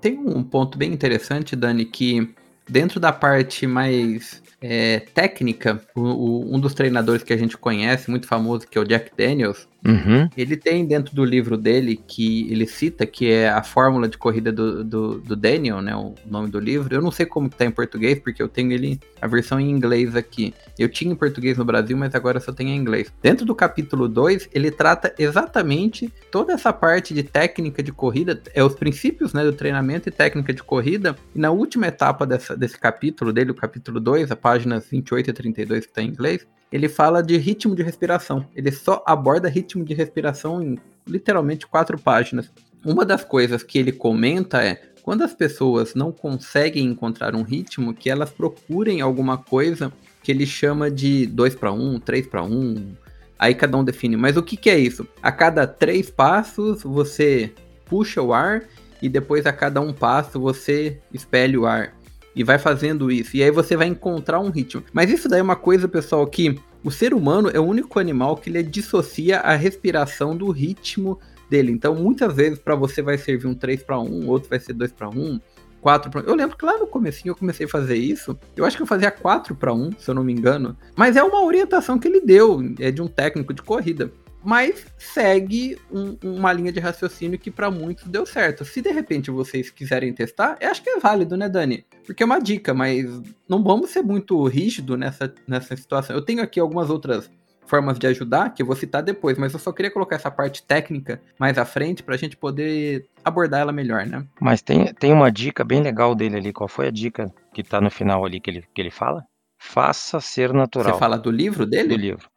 Tem 0.00 0.18
um 0.18 0.42
ponto 0.42 0.76
bem 0.76 0.92
interessante, 0.92 1.54
Dani, 1.54 1.84
que 1.84 2.34
dentro 2.68 3.00
da 3.00 3.12
parte 3.12 3.66
mais 3.66 4.42
é, 4.60 5.00
técnica, 5.00 5.80
o, 5.94 6.00
o, 6.00 6.54
um 6.54 6.60
dos 6.60 6.74
treinadores 6.74 7.22
que 7.22 7.32
a 7.32 7.36
gente 7.36 7.56
conhece, 7.56 8.10
muito 8.10 8.26
famoso, 8.26 8.66
que 8.66 8.78
é 8.78 8.80
o 8.80 8.84
Jack 8.84 9.10
Daniels, 9.16 9.68
Uhum. 9.84 10.28
Ele 10.36 10.56
tem 10.56 10.86
dentro 10.86 11.14
do 11.14 11.24
livro 11.24 11.56
dele 11.56 12.00
que 12.06 12.50
ele 12.50 12.66
cita 12.66 13.04
que 13.04 13.30
é 13.30 13.48
a 13.48 13.62
fórmula 13.62 14.08
de 14.08 14.16
corrida 14.16 14.52
do, 14.52 14.84
do, 14.84 15.18
do 15.18 15.36
Daniel, 15.36 15.82
né? 15.82 15.94
O 15.94 16.14
nome 16.24 16.48
do 16.48 16.60
livro. 16.60 16.94
Eu 16.94 17.02
não 17.02 17.10
sei 17.10 17.26
como 17.26 17.50
que 17.50 17.56
tá 17.56 17.64
em 17.64 17.70
português, 17.70 18.18
porque 18.20 18.42
eu 18.42 18.48
tenho 18.48 18.72
ele 18.72 19.00
a 19.20 19.26
versão 19.26 19.58
em 19.58 19.70
inglês 19.70 20.14
aqui. 20.14 20.54
Eu 20.78 20.88
tinha 20.88 21.12
em 21.12 21.16
português 21.16 21.58
no 21.58 21.64
Brasil, 21.64 21.96
mas 21.96 22.14
agora 22.14 22.38
só 22.38 22.52
tenho 22.52 22.70
em 22.70 22.76
inglês. 22.76 23.12
Dentro 23.20 23.44
do 23.44 23.54
capítulo 23.54 24.08
2, 24.08 24.50
ele 24.52 24.70
trata 24.70 25.14
exatamente 25.18 26.12
toda 26.30 26.52
essa 26.52 26.72
parte 26.72 27.12
de 27.12 27.22
técnica 27.22 27.82
de 27.82 27.92
corrida, 27.92 28.40
é 28.54 28.62
os 28.62 28.74
princípios 28.74 29.32
né, 29.32 29.44
do 29.44 29.52
treinamento 29.52 30.08
e 30.08 30.12
técnica 30.12 30.52
de 30.52 30.62
corrida. 30.62 31.16
E 31.34 31.38
na 31.38 31.50
última 31.50 31.88
etapa 31.88 32.24
dessa, 32.24 32.56
desse 32.56 32.78
capítulo 32.78 33.32
dele, 33.32 33.50
o 33.50 33.54
capítulo 33.54 33.98
2, 33.98 34.30
a 34.30 34.36
páginas 34.36 34.86
28 34.88 35.30
e 35.30 35.32
32 35.32 35.86
que 35.86 35.90
está 35.90 36.02
em 36.02 36.08
inglês, 36.08 36.46
ele 36.72 36.88
fala 36.88 37.22
de 37.22 37.36
ritmo 37.36 37.76
de 37.76 37.82
respiração. 37.82 38.46
Ele 38.56 38.72
só 38.72 39.02
aborda 39.06 39.48
ritmo 39.48 39.84
de 39.84 39.92
respiração 39.92 40.62
em 40.62 40.78
literalmente 41.06 41.66
quatro 41.66 41.98
páginas. 41.98 42.50
Uma 42.84 43.04
das 43.04 43.22
coisas 43.22 43.62
que 43.62 43.78
ele 43.78 43.92
comenta 43.92 44.64
é 44.64 44.80
quando 45.02 45.22
as 45.22 45.34
pessoas 45.34 45.94
não 45.94 46.10
conseguem 46.10 46.86
encontrar 46.86 47.34
um 47.34 47.42
ritmo, 47.42 47.92
que 47.92 48.08
elas 48.08 48.30
procurem 48.30 49.00
alguma 49.00 49.36
coisa 49.36 49.92
que 50.22 50.30
ele 50.30 50.46
chama 50.46 50.90
de 50.90 51.26
2 51.26 51.56
para 51.56 51.72
1, 51.72 52.00
3 52.00 52.26
para 52.28 52.42
1. 52.42 52.94
Aí 53.38 53.54
cada 53.54 53.76
um 53.76 53.84
define. 53.84 54.16
Mas 54.16 54.36
o 54.36 54.42
que, 54.42 54.56
que 54.56 54.70
é 54.70 54.78
isso? 54.78 55.06
A 55.20 55.32
cada 55.32 55.66
três 55.66 56.08
passos 56.08 56.82
você 56.84 57.52
puxa 57.84 58.22
o 58.22 58.32
ar 58.32 58.62
e 59.02 59.08
depois 59.08 59.44
a 59.44 59.52
cada 59.52 59.80
um 59.80 59.92
passo 59.92 60.40
você 60.40 61.00
expele 61.12 61.58
o 61.58 61.66
ar 61.66 61.92
e 62.34 62.42
vai 62.42 62.58
fazendo 62.58 63.10
isso. 63.10 63.36
E 63.36 63.42
aí 63.42 63.50
você 63.50 63.76
vai 63.76 63.86
encontrar 63.86 64.40
um 64.40 64.50
ritmo. 64.50 64.82
Mas 64.92 65.10
isso 65.10 65.28
daí 65.28 65.40
é 65.40 65.42
uma 65.42 65.56
coisa, 65.56 65.88
pessoal, 65.88 66.26
que 66.26 66.58
o 66.84 66.90
ser 66.90 67.14
humano 67.14 67.50
é 67.52 67.60
o 67.60 67.64
único 67.64 67.98
animal 67.98 68.36
que 68.36 68.50
ele 68.50 68.62
dissocia 68.62 69.40
a 69.40 69.54
respiração 69.54 70.36
do 70.36 70.50
ritmo 70.50 71.18
dele. 71.48 71.70
Então, 71.70 71.94
muitas 71.94 72.34
vezes 72.34 72.58
para 72.58 72.74
você 72.74 73.02
vai 73.02 73.18
servir 73.18 73.46
um 73.46 73.54
3 73.54 73.82
para 73.82 73.98
1, 74.00 74.28
outro 74.28 74.48
vai 74.48 74.58
ser 74.58 74.72
2 74.72 74.92
para 74.92 75.08
1, 75.08 75.40
4 75.80 76.10
para 76.10 76.22
1. 76.22 76.24
Eu 76.24 76.34
lembro 76.34 76.56
que 76.56 76.64
lá 76.64 76.78
no 76.78 76.86
comecinho 76.86 77.32
eu 77.32 77.36
comecei 77.36 77.66
a 77.66 77.68
fazer 77.68 77.96
isso. 77.96 78.38
Eu 78.56 78.64
acho 78.64 78.76
que 78.76 78.82
eu 78.82 78.86
fazia 78.86 79.10
4 79.10 79.54
para 79.54 79.72
1, 79.72 79.92
se 79.98 80.08
eu 80.10 80.14
não 80.14 80.24
me 80.24 80.32
engano. 80.32 80.76
Mas 80.96 81.16
é 81.16 81.22
uma 81.22 81.44
orientação 81.44 81.98
que 81.98 82.08
ele 82.08 82.20
deu, 82.20 82.60
é 82.80 82.90
de 82.90 83.02
um 83.02 83.08
técnico 83.08 83.52
de 83.52 83.62
corrida 83.62 84.10
mas 84.44 84.86
segue 84.98 85.78
um, 85.90 86.16
uma 86.22 86.52
linha 86.52 86.72
de 86.72 86.80
raciocínio 86.80 87.38
que 87.38 87.50
para 87.50 87.70
muitos 87.70 88.08
deu 88.08 88.26
certo. 88.26 88.64
Se 88.64 88.80
de 88.80 88.90
repente 88.90 89.30
vocês 89.30 89.70
quiserem 89.70 90.12
testar, 90.12 90.56
eu 90.60 90.70
acho 90.70 90.82
que 90.82 90.90
é 90.90 90.98
válido, 90.98 91.36
né, 91.36 91.48
Dani? 91.48 91.86
Porque 92.04 92.22
é 92.22 92.26
uma 92.26 92.40
dica, 92.40 92.74
mas 92.74 93.06
não 93.48 93.62
vamos 93.62 93.90
ser 93.90 94.02
muito 94.02 94.42
rígido 94.46 94.96
nessa, 94.96 95.32
nessa 95.46 95.76
situação. 95.76 96.16
Eu 96.16 96.22
tenho 96.22 96.42
aqui 96.42 96.58
algumas 96.58 96.90
outras 96.90 97.30
formas 97.66 97.98
de 97.98 98.06
ajudar, 98.06 98.50
que 98.50 98.60
eu 98.60 98.66
vou 98.66 98.76
citar 98.76 99.02
depois, 99.02 99.38
mas 99.38 99.52
eu 99.52 99.58
só 99.58 99.72
queria 99.72 99.90
colocar 99.90 100.16
essa 100.16 100.30
parte 100.30 100.62
técnica 100.62 101.22
mais 101.38 101.56
à 101.56 101.64
frente 101.64 102.02
para 102.02 102.14
a 102.14 102.18
gente 102.18 102.36
poder 102.36 103.06
abordar 103.24 103.60
ela 103.60 103.72
melhor, 103.72 104.04
né? 104.04 104.26
Mas 104.40 104.60
tem, 104.60 104.92
tem 104.92 105.12
uma 105.12 105.30
dica 105.30 105.64
bem 105.64 105.80
legal 105.80 106.14
dele 106.14 106.36
ali. 106.36 106.52
Qual 106.52 106.68
foi 106.68 106.88
a 106.88 106.90
dica 106.90 107.32
que 107.54 107.62
tá 107.62 107.80
no 107.80 107.90
final 107.90 108.24
ali 108.24 108.40
que 108.40 108.50
ele, 108.50 108.64
que 108.74 108.80
ele 108.82 108.90
fala? 108.90 109.24
Faça 109.58 110.20
ser 110.20 110.52
natural. 110.52 110.92
Você 110.92 110.98
fala 110.98 111.16
do 111.16 111.30
livro 111.30 111.64
dele? 111.64 111.88
Do 111.88 111.96
livro. 111.96 112.28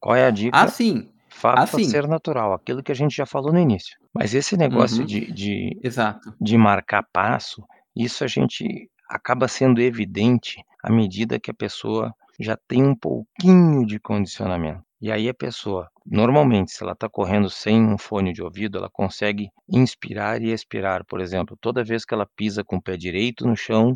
Qual 0.00 0.14
é 0.14 0.26
a 0.26 0.30
dica? 0.30 0.58
Ah, 0.58 0.68
sim. 0.68 1.08
Faça 1.34 1.76
assim. 1.76 1.84
ser 1.84 2.06
natural, 2.06 2.52
aquilo 2.52 2.82
que 2.82 2.92
a 2.92 2.94
gente 2.94 3.16
já 3.16 3.26
falou 3.26 3.52
no 3.52 3.58
início. 3.58 3.98
Mas 4.12 4.34
esse 4.34 4.56
negócio 4.56 5.00
uhum. 5.00 5.06
de, 5.06 5.32
de, 5.32 5.78
Exato. 5.82 6.34
de 6.40 6.56
marcar 6.56 7.02
passo, 7.12 7.62
isso 7.94 8.22
a 8.24 8.26
gente 8.26 8.88
acaba 9.08 9.48
sendo 9.48 9.80
evidente 9.80 10.64
à 10.82 10.90
medida 10.90 11.40
que 11.40 11.50
a 11.50 11.54
pessoa 11.54 12.14
já 12.38 12.56
tem 12.56 12.84
um 12.84 12.94
pouquinho 12.94 13.84
de 13.84 13.98
condicionamento. 13.98 14.82
E 15.00 15.10
aí 15.10 15.28
a 15.28 15.34
pessoa, 15.34 15.90
normalmente, 16.06 16.72
se 16.72 16.82
ela 16.82 16.92
está 16.92 17.08
correndo 17.08 17.50
sem 17.50 17.84
um 17.84 17.98
fone 17.98 18.32
de 18.32 18.42
ouvido, 18.42 18.78
ela 18.78 18.88
consegue 18.88 19.50
inspirar 19.68 20.40
e 20.40 20.50
expirar. 20.50 21.04
Por 21.04 21.20
exemplo, 21.20 21.58
toda 21.60 21.84
vez 21.84 22.04
que 22.04 22.14
ela 22.14 22.26
pisa 22.36 22.64
com 22.64 22.76
o 22.76 22.82
pé 22.82 22.96
direito 22.96 23.46
no 23.46 23.56
chão, 23.56 23.92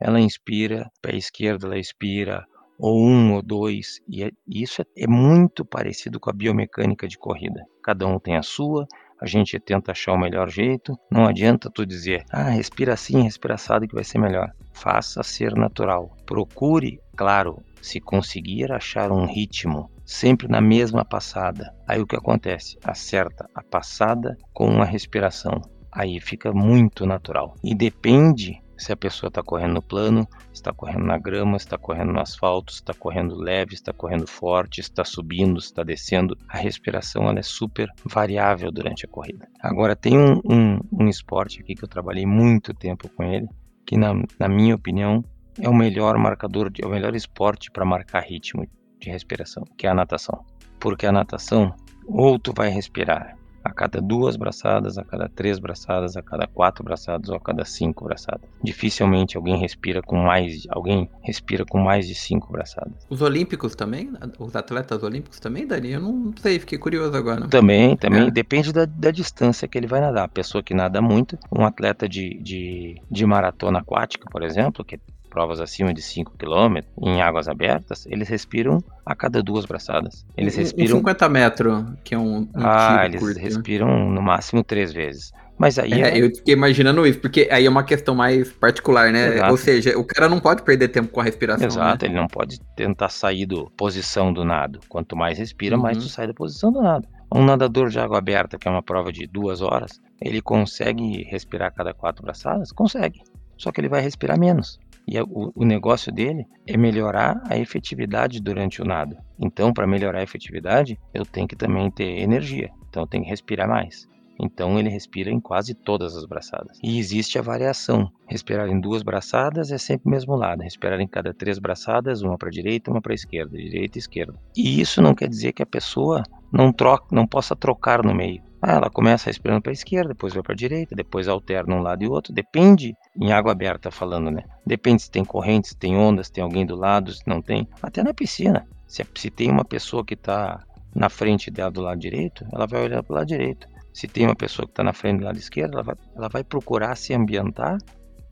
ela 0.00 0.20
inspira, 0.20 0.90
pé 1.00 1.16
esquerdo 1.16 1.66
ela 1.66 1.78
expira, 1.78 2.46
ou 2.78 3.00
um 3.00 3.34
ou 3.34 3.42
dois. 3.42 4.00
E 4.08 4.24
é, 4.24 4.30
isso 4.46 4.82
é, 4.82 4.84
é 4.96 5.06
muito 5.06 5.64
parecido 5.64 6.18
com 6.18 6.30
a 6.30 6.32
biomecânica 6.32 7.06
de 7.06 7.18
corrida. 7.18 7.64
Cada 7.82 8.06
um 8.06 8.18
tem 8.18 8.36
a 8.36 8.42
sua, 8.42 8.86
a 9.20 9.26
gente 9.26 9.58
tenta 9.60 9.92
achar 9.92 10.12
o 10.12 10.18
melhor 10.18 10.48
jeito. 10.48 10.98
Não 11.10 11.26
adianta 11.26 11.70
tu 11.70 11.86
dizer, 11.86 12.24
ah, 12.30 12.50
respira 12.50 12.94
assim, 12.94 13.22
respira 13.22 13.54
assado 13.54 13.86
que 13.86 13.94
vai 13.94 14.04
ser 14.04 14.18
melhor. 14.18 14.50
Faça 14.72 15.22
ser 15.22 15.54
natural. 15.54 16.16
Procure, 16.26 17.00
claro, 17.16 17.62
se 17.80 18.00
conseguir 18.00 18.72
achar 18.72 19.10
um 19.10 19.26
ritmo 19.26 19.90
sempre 20.04 20.48
na 20.48 20.60
mesma 20.60 21.04
passada. 21.04 21.74
Aí 21.86 22.00
o 22.00 22.06
que 22.06 22.16
acontece? 22.16 22.78
Acerta 22.84 23.48
a 23.54 23.62
passada 23.62 24.36
com 24.52 24.80
a 24.82 24.84
respiração. 24.84 25.60
Aí 25.90 26.20
fica 26.20 26.52
muito 26.52 27.04
natural. 27.04 27.54
E 27.62 27.74
depende 27.74 28.61
se 28.82 28.92
a 28.92 28.96
pessoa 28.96 29.28
está 29.28 29.42
correndo 29.42 29.74
no 29.74 29.82
plano, 29.82 30.26
está 30.52 30.72
correndo 30.72 31.04
na 31.04 31.16
grama, 31.16 31.56
está 31.56 31.78
correndo 31.78 32.12
no 32.12 32.20
asfalto, 32.20 32.72
está 32.72 32.92
correndo 32.92 33.36
leve, 33.36 33.74
está 33.74 33.92
correndo 33.92 34.26
forte, 34.26 34.80
está 34.80 35.04
subindo, 35.04 35.58
está 35.58 35.82
descendo. 35.82 36.36
A 36.48 36.58
respiração 36.58 37.28
ela 37.28 37.38
é 37.38 37.42
super 37.42 37.88
variável 38.04 38.70
durante 38.70 39.06
a 39.06 39.08
corrida. 39.08 39.48
Agora, 39.60 39.94
tem 39.94 40.18
um, 40.18 40.40
um, 40.44 40.80
um 40.92 41.08
esporte 41.08 41.60
aqui 41.60 41.74
que 41.74 41.84
eu 41.84 41.88
trabalhei 41.88 42.26
muito 42.26 42.74
tempo 42.74 43.08
com 43.08 43.22
ele, 43.22 43.48
que 43.86 43.96
na, 43.96 44.14
na 44.38 44.48
minha 44.48 44.74
opinião 44.74 45.24
é 45.60 45.68
o 45.68 45.74
melhor 45.74 46.18
marcador, 46.18 46.70
é 46.80 46.86
o 46.86 46.90
melhor 46.90 47.14
esporte 47.14 47.70
para 47.70 47.84
marcar 47.84 48.20
ritmo 48.20 48.66
de 48.98 49.10
respiração, 49.10 49.64
que 49.76 49.86
é 49.86 49.90
a 49.90 49.94
natação. 49.94 50.44
Porque 50.80 51.06
a 51.06 51.12
natação, 51.12 51.74
ou 52.06 52.38
tu 52.38 52.52
vai 52.52 52.68
respirar 52.68 53.36
a 53.72 53.74
cada 53.74 54.00
duas 54.00 54.36
braçadas, 54.36 54.98
a 54.98 55.04
cada 55.04 55.28
três 55.28 55.58
braçadas, 55.58 56.16
a 56.16 56.22
cada 56.22 56.46
quatro 56.46 56.84
braçadas 56.84 57.30
ou 57.30 57.36
a 57.36 57.40
cada 57.40 57.64
cinco 57.64 58.04
braçadas. 58.04 58.48
Dificilmente 58.62 59.36
alguém 59.36 59.58
respira 59.58 60.02
com 60.02 60.16
mais, 60.16 60.64
alguém 60.68 61.08
respira 61.22 61.64
com 61.64 61.78
mais 61.78 62.06
de 62.06 62.14
cinco 62.14 62.52
braçadas. 62.52 62.92
Os 63.08 63.22
olímpicos 63.22 63.74
também, 63.74 64.12
os 64.38 64.54
atletas 64.54 65.02
olímpicos 65.02 65.40
também, 65.40 65.66
Dani, 65.66 65.92
eu 65.92 66.00
não 66.00 66.32
sei, 66.36 66.58
fiquei 66.58 66.78
curioso 66.78 67.16
agora. 67.16 67.48
Também, 67.48 67.96
também, 67.96 68.28
é. 68.28 68.30
depende 68.30 68.72
da, 68.72 68.84
da, 68.84 69.10
distância 69.10 69.66
que 69.66 69.78
ele 69.78 69.86
vai 69.86 70.00
nadar. 70.00 70.24
A 70.24 70.28
pessoa 70.28 70.62
que 70.62 70.74
nada 70.74 71.00
muito, 71.00 71.38
um 71.50 71.64
atleta 71.64 72.08
de, 72.08 72.38
de, 72.42 73.00
de 73.10 73.26
maratona 73.26 73.80
aquática, 73.80 74.28
por 74.30 74.42
exemplo, 74.42 74.84
que 74.84 74.98
provas 75.32 75.60
acima 75.60 75.94
de 75.94 76.02
5 76.02 76.36
km 76.36 76.80
em 77.00 77.22
águas 77.22 77.48
abertas, 77.48 78.06
eles 78.06 78.28
respiram 78.28 78.78
a 79.04 79.14
cada 79.16 79.42
duas 79.42 79.64
braçadas. 79.64 80.26
Eles 80.36 80.54
respiram. 80.54 80.96
Um 80.96 80.98
50 80.98 81.28
metros, 81.30 81.84
que 82.04 82.14
é 82.14 82.18
um. 82.18 82.40
um 82.40 82.48
ah, 82.54 83.06
eles 83.06 83.18
curto. 83.18 83.40
respiram 83.40 84.10
no 84.10 84.20
máximo 84.20 84.62
três 84.62 84.92
vezes. 84.92 85.32
Mas 85.58 85.78
aí. 85.78 85.92
É, 85.94 86.18
é... 86.18 86.22
eu 86.22 86.34
fiquei 86.34 86.52
imaginando 86.52 87.06
isso, 87.06 87.18
porque 87.18 87.48
aí 87.50 87.64
é 87.64 87.70
uma 87.70 87.82
questão 87.82 88.14
mais 88.14 88.52
particular, 88.52 89.10
né? 89.10 89.36
Exato. 89.36 89.50
Ou 89.50 89.56
seja, 89.56 89.98
o 89.98 90.04
cara 90.04 90.28
não 90.28 90.38
pode 90.38 90.62
perder 90.62 90.88
tempo 90.88 91.08
com 91.08 91.20
a 91.20 91.24
respiração. 91.24 91.66
Exato, 91.66 92.04
né? 92.04 92.10
ele 92.10 92.20
não 92.20 92.28
pode 92.28 92.60
tentar 92.76 93.08
sair 93.08 93.46
da 93.46 93.64
posição 93.74 94.32
do 94.32 94.44
nado. 94.44 94.80
Quanto 94.86 95.16
mais 95.16 95.38
respira, 95.38 95.76
uhum. 95.76 95.82
mais 95.82 95.96
tu 95.96 96.08
sai 96.10 96.26
da 96.26 96.34
posição 96.34 96.70
do 96.70 96.82
nado. 96.82 97.08
Um 97.34 97.42
nadador 97.42 97.88
de 97.88 97.98
água 97.98 98.18
aberta, 98.18 98.58
que 98.58 98.68
é 98.68 98.70
uma 98.70 98.82
prova 98.82 99.10
de 99.10 99.26
duas 99.26 99.62
horas, 99.62 99.98
ele 100.20 100.42
consegue 100.42 101.22
respirar 101.22 101.68
a 101.68 101.70
cada 101.70 101.94
quatro 101.94 102.22
braçadas? 102.22 102.70
Consegue. 102.70 103.22
Só 103.56 103.72
que 103.72 103.80
ele 103.80 103.88
vai 103.88 104.02
respirar 104.02 104.38
menos. 104.38 104.78
E 105.12 105.20
o, 105.20 105.52
o 105.54 105.64
negócio 105.64 106.10
dele 106.10 106.46
é 106.66 106.74
melhorar 106.74 107.42
a 107.50 107.58
efetividade 107.58 108.40
durante 108.40 108.80
o 108.80 108.84
nado. 108.86 109.14
Então, 109.38 109.70
para 109.70 109.86
melhorar 109.86 110.20
a 110.20 110.22
efetividade, 110.22 110.98
eu 111.12 111.26
tenho 111.26 111.46
que 111.46 111.54
também 111.54 111.90
ter 111.90 112.20
energia. 112.20 112.70
Então, 112.88 113.02
eu 113.02 113.06
tenho 113.06 113.22
que 113.22 113.28
respirar 113.28 113.68
mais. 113.68 114.08
Então 114.40 114.78
ele 114.78 114.88
respira 114.88 115.30
em 115.30 115.38
quase 115.38 115.74
todas 115.74 116.16
as 116.16 116.24
braçadas. 116.24 116.78
E 116.82 116.98
existe 116.98 117.38
a 117.38 117.42
variação. 117.42 118.10
Respirar 118.26 118.68
em 118.68 118.80
duas 118.80 119.02
braçadas 119.02 119.70
é 119.70 119.78
sempre 119.78 120.08
o 120.08 120.10
mesmo 120.10 120.34
lado. 120.34 120.62
Respirar 120.62 121.00
em 121.00 121.06
cada 121.06 121.32
três 121.34 121.58
braçadas, 121.58 122.22
uma 122.22 122.38
para 122.38 122.48
a 122.48 122.52
direita, 122.52 122.90
uma 122.90 123.00
para 123.00 123.12
a 123.12 123.14
esquerda, 123.14 123.56
direita 123.56 123.98
e 123.98 124.00
esquerda. 124.00 124.34
E 124.56 124.80
isso 124.80 125.02
não 125.02 125.14
quer 125.14 125.28
dizer 125.28 125.52
que 125.52 125.62
a 125.62 125.66
pessoa 125.66 126.22
não 126.50 126.72
troca, 126.72 127.14
não 127.14 127.26
possa 127.26 127.54
trocar 127.54 128.02
no 128.02 128.14
meio. 128.14 128.42
Ah, 128.64 128.74
ela 128.74 128.88
começa 128.88 129.28
respirando 129.28 129.60
para 129.60 129.72
a 129.72 129.74
esquerda, 129.74 130.10
depois 130.10 130.32
vai 130.32 130.42
para 130.42 130.52
a 130.52 130.56
direita, 130.56 130.94
depois 130.94 131.26
alterna 131.26 131.74
um 131.74 131.82
lado 131.82 132.04
e 132.04 132.08
outro. 132.08 132.32
Depende, 132.32 132.96
em 133.20 133.32
água 133.32 133.50
aberta 133.50 133.90
falando, 133.90 134.30
né? 134.30 134.44
Depende 134.64 135.02
se 135.02 135.10
tem 135.10 135.24
corrente, 135.24 135.68
se 135.68 135.76
tem 135.76 135.96
ondas, 135.96 136.28
se 136.28 136.32
tem 136.32 136.44
alguém 136.44 136.64
do 136.64 136.76
lado, 136.76 137.12
se 137.12 137.22
não 137.26 137.42
tem. 137.42 137.68
Até 137.82 138.04
na 138.04 138.14
piscina. 138.14 138.64
Se, 138.86 139.04
se 139.16 139.30
tem 139.30 139.50
uma 139.50 139.64
pessoa 139.64 140.04
que 140.04 140.14
está 140.14 140.62
na 140.94 141.08
frente 141.08 141.50
dela 141.50 141.72
do 141.72 141.80
lado 141.80 141.98
direito, 141.98 142.46
ela 142.52 142.66
vai 142.66 142.84
olhar 142.84 143.02
para 143.02 143.12
o 143.12 143.16
lado 143.16 143.26
direito. 143.26 143.66
Se 143.92 144.06
tem 144.06 144.26
uma 144.26 144.36
pessoa 144.36 144.64
que 144.64 144.72
está 144.72 144.84
na 144.84 144.92
frente 144.92 145.18
do 145.18 145.24
lado 145.24 145.38
esquerdo, 145.38 145.74
ela 145.74 145.82
vai, 145.82 145.96
ela 146.14 146.28
vai 146.28 146.44
procurar 146.44 146.96
se 146.96 147.12
ambientar 147.12 147.78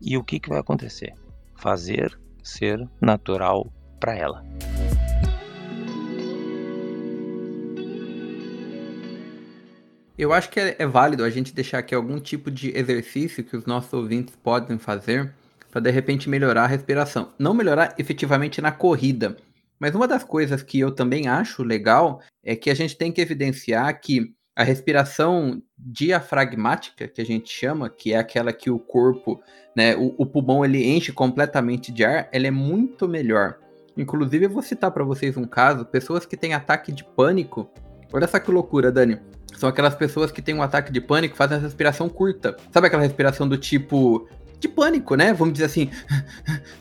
e 0.00 0.16
o 0.16 0.22
que, 0.22 0.38
que 0.38 0.48
vai 0.48 0.60
acontecer? 0.60 1.12
Fazer 1.56 2.16
ser 2.42 2.88
natural 3.00 3.66
para 3.98 4.14
ela. 4.16 4.44
Eu 10.20 10.34
acho 10.34 10.50
que 10.50 10.60
é, 10.60 10.76
é, 10.78 10.86
válido 10.86 11.24
a 11.24 11.30
gente 11.30 11.54
deixar 11.54 11.78
aqui 11.78 11.94
algum 11.94 12.20
tipo 12.20 12.50
de 12.50 12.76
exercício 12.76 13.42
que 13.42 13.56
os 13.56 13.64
nossos 13.64 13.90
ouvintes 13.90 14.36
podem 14.36 14.78
fazer 14.78 15.32
para 15.70 15.80
de 15.80 15.90
repente 15.90 16.28
melhorar 16.28 16.64
a 16.64 16.66
respiração. 16.66 17.32
Não 17.38 17.54
melhorar 17.54 17.94
efetivamente 17.96 18.60
na 18.60 18.70
corrida, 18.70 19.34
mas 19.78 19.94
uma 19.94 20.06
das 20.06 20.22
coisas 20.22 20.62
que 20.62 20.78
eu 20.78 20.94
também 20.94 21.26
acho 21.26 21.62
legal 21.62 22.20
é 22.44 22.54
que 22.54 22.68
a 22.68 22.74
gente 22.74 22.98
tem 22.98 23.10
que 23.10 23.22
evidenciar 23.22 23.98
que 23.98 24.34
a 24.54 24.62
respiração 24.62 25.62
diafragmática, 25.78 27.08
que 27.08 27.22
a 27.22 27.24
gente 27.24 27.50
chama, 27.50 27.88
que 27.88 28.12
é 28.12 28.18
aquela 28.18 28.52
que 28.52 28.70
o 28.70 28.78
corpo, 28.78 29.40
né, 29.74 29.96
o, 29.96 30.14
o 30.18 30.26
pulmão 30.26 30.62
ele 30.62 30.86
enche 30.86 31.12
completamente 31.12 31.90
de 31.90 32.04
ar, 32.04 32.28
ela 32.30 32.46
é 32.46 32.50
muito 32.50 33.08
melhor. 33.08 33.56
Inclusive, 33.96 34.44
eu 34.44 34.50
vou 34.50 34.60
citar 34.60 34.90
para 34.90 35.02
vocês 35.02 35.38
um 35.38 35.46
caso: 35.46 35.86
pessoas 35.86 36.26
que 36.26 36.36
têm 36.36 36.52
ataque 36.52 36.92
de 36.92 37.04
pânico. 37.04 37.70
Olha 38.12 38.28
só 38.28 38.38
que 38.38 38.50
loucura, 38.50 38.92
Dani. 38.92 39.18
São 39.60 39.68
aquelas 39.68 39.94
pessoas 39.94 40.32
que 40.32 40.40
têm 40.40 40.54
um 40.54 40.62
ataque 40.62 40.90
de 40.90 41.02
pânico 41.02 41.36
fazem 41.36 41.58
a 41.58 41.60
respiração 41.60 42.08
curta. 42.08 42.56
Sabe 42.72 42.86
aquela 42.86 43.02
respiração 43.02 43.46
do 43.46 43.58
tipo 43.58 44.26
de 44.58 44.66
pânico, 44.66 45.14
né? 45.16 45.34
Vamos 45.34 45.52
dizer 45.52 45.66
assim. 45.66 45.90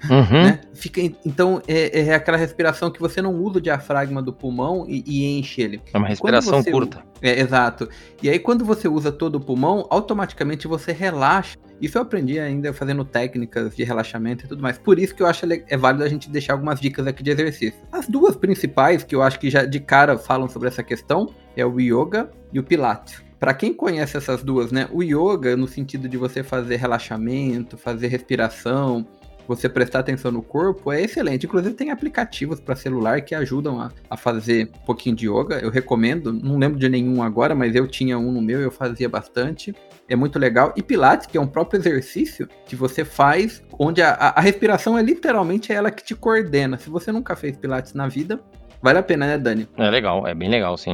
Uhum. 0.09 0.43
Né? 0.43 0.61
Fica, 0.73 1.01
então, 1.01 1.61
é, 1.67 1.99
é, 1.99 2.15
aquela 2.15 2.37
respiração 2.37 2.89
que 2.89 2.99
você 2.99 3.21
não 3.21 3.35
usa 3.35 3.57
o 3.57 3.61
diafragma 3.61 4.21
do 4.23 4.33
pulmão 4.33 4.85
e, 4.87 5.03
e 5.05 5.37
enche 5.37 5.61
ele. 5.61 5.81
É 5.93 5.97
uma 5.97 6.07
respiração 6.07 6.63
você, 6.63 6.71
curta. 6.71 7.03
É, 7.21 7.39
exato. 7.39 7.87
E 8.23 8.29
aí, 8.29 8.39
quando 8.39 8.65
você 8.65 8.87
usa 8.87 9.11
todo 9.11 9.35
o 9.35 9.39
pulmão, 9.39 9.85
automaticamente 9.89 10.67
você 10.67 10.93
relaxa. 10.93 11.57
Isso 11.81 11.97
eu 11.97 12.01
aprendi 12.01 12.39
ainda 12.39 12.73
fazendo 12.73 13.05
técnicas 13.05 13.75
de 13.75 13.83
relaxamento 13.83 14.45
e 14.45 14.47
tudo 14.47 14.63
mais. 14.63 14.77
Por 14.77 14.97
isso 14.97 15.13
que 15.13 15.21
eu 15.21 15.27
acho 15.27 15.45
é 15.67 15.77
válido 15.77 16.03
a 16.03 16.09
gente 16.09 16.29
deixar 16.29 16.53
algumas 16.53 16.79
dicas 16.79 17.05
aqui 17.05 17.21
de 17.21 17.31
exercício. 17.31 17.79
As 17.91 18.07
duas 18.07 18.35
principais 18.35 19.03
que 19.03 19.13
eu 19.13 19.21
acho 19.21 19.37
que 19.39 19.49
já 19.49 19.65
de 19.65 19.79
cara 19.79 20.17
falam 20.17 20.47
sobre 20.49 20.69
essa 20.69 20.81
questão 20.81 21.29
é 21.55 21.65
o 21.65 21.79
yoga 21.79 22.31
e 22.51 22.59
o 22.59 22.63
pilates. 22.63 23.23
Para 23.39 23.53
quem 23.53 23.73
conhece 23.73 24.17
essas 24.17 24.43
duas, 24.43 24.71
né? 24.71 24.89
O 24.91 25.01
yoga, 25.01 25.55
no 25.55 25.67
sentido 25.67 26.09
de 26.09 26.17
você 26.17 26.43
fazer 26.43 26.75
relaxamento, 26.75 27.77
fazer 27.77 28.07
respiração, 28.07 29.07
você 29.49 29.67
prestar 29.67 29.99
atenção 29.99 30.31
no 30.31 30.43
corpo, 30.43 30.91
é 30.91 31.01
excelente. 31.01 31.47
Inclusive, 31.47 31.73
tem 31.73 31.89
aplicativos 31.89 32.59
para 32.59 32.75
celular 32.75 33.21
que 33.21 33.33
ajudam 33.33 33.81
a, 33.81 33.91
a, 34.07 34.15
fazer 34.15 34.69
um 34.75 34.85
pouquinho 34.85 35.15
de 35.15 35.27
yoga. 35.27 35.57
Eu 35.59 35.71
recomendo, 35.71 36.31
não 36.31 36.59
lembro 36.59 36.77
de 36.77 36.87
nenhum 36.87 37.23
agora, 37.23 37.55
mas 37.55 37.73
eu 37.73 37.87
tinha 37.87 38.19
um 38.19 38.31
no 38.31 38.43
meu, 38.43 38.59
eu 38.59 38.69
fazia 38.69 39.09
bastante. 39.09 39.73
É 40.07 40.15
muito 40.15 40.37
legal. 40.37 40.71
E 40.77 40.83
Pilates, 40.83 41.25
que 41.25 41.35
é 41.35 41.41
um 41.41 41.47
próprio 41.47 41.79
exercício 41.79 42.47
que 42.67 42.75
você 42.75 43.03
faz, 43.03 43.63
onde 43.79 44.03
a, 44.03 44.11
a, 44.11 44.39
a 44.39 44.41
respiração 44.41 44.95
é 44.95 45.01
literalmente 45.01 45.73
ela 45.73 45.89
que 45.89 46.03
te 46.03 46.13
coordena. 46.13 46.77
Se 46.77 46.87
você 46.87 47.11
nunca 47.11 47.35
fez 47.35 47.57
Pilates 47.57 47.95
na 47.95 48.07
vida, 48.07 48.39
Vale 48.81 48.99
a 48.99 49.03
pena, 49.03 49.27
né, 49.27 49.37
Dani? 49.37 49.67
É 49.77 49.89
legal, 49.89 50.25
é 50.25 50.33
bem 50.33 50.49
legal, 50.49 50.77
sim. 50.77 50.93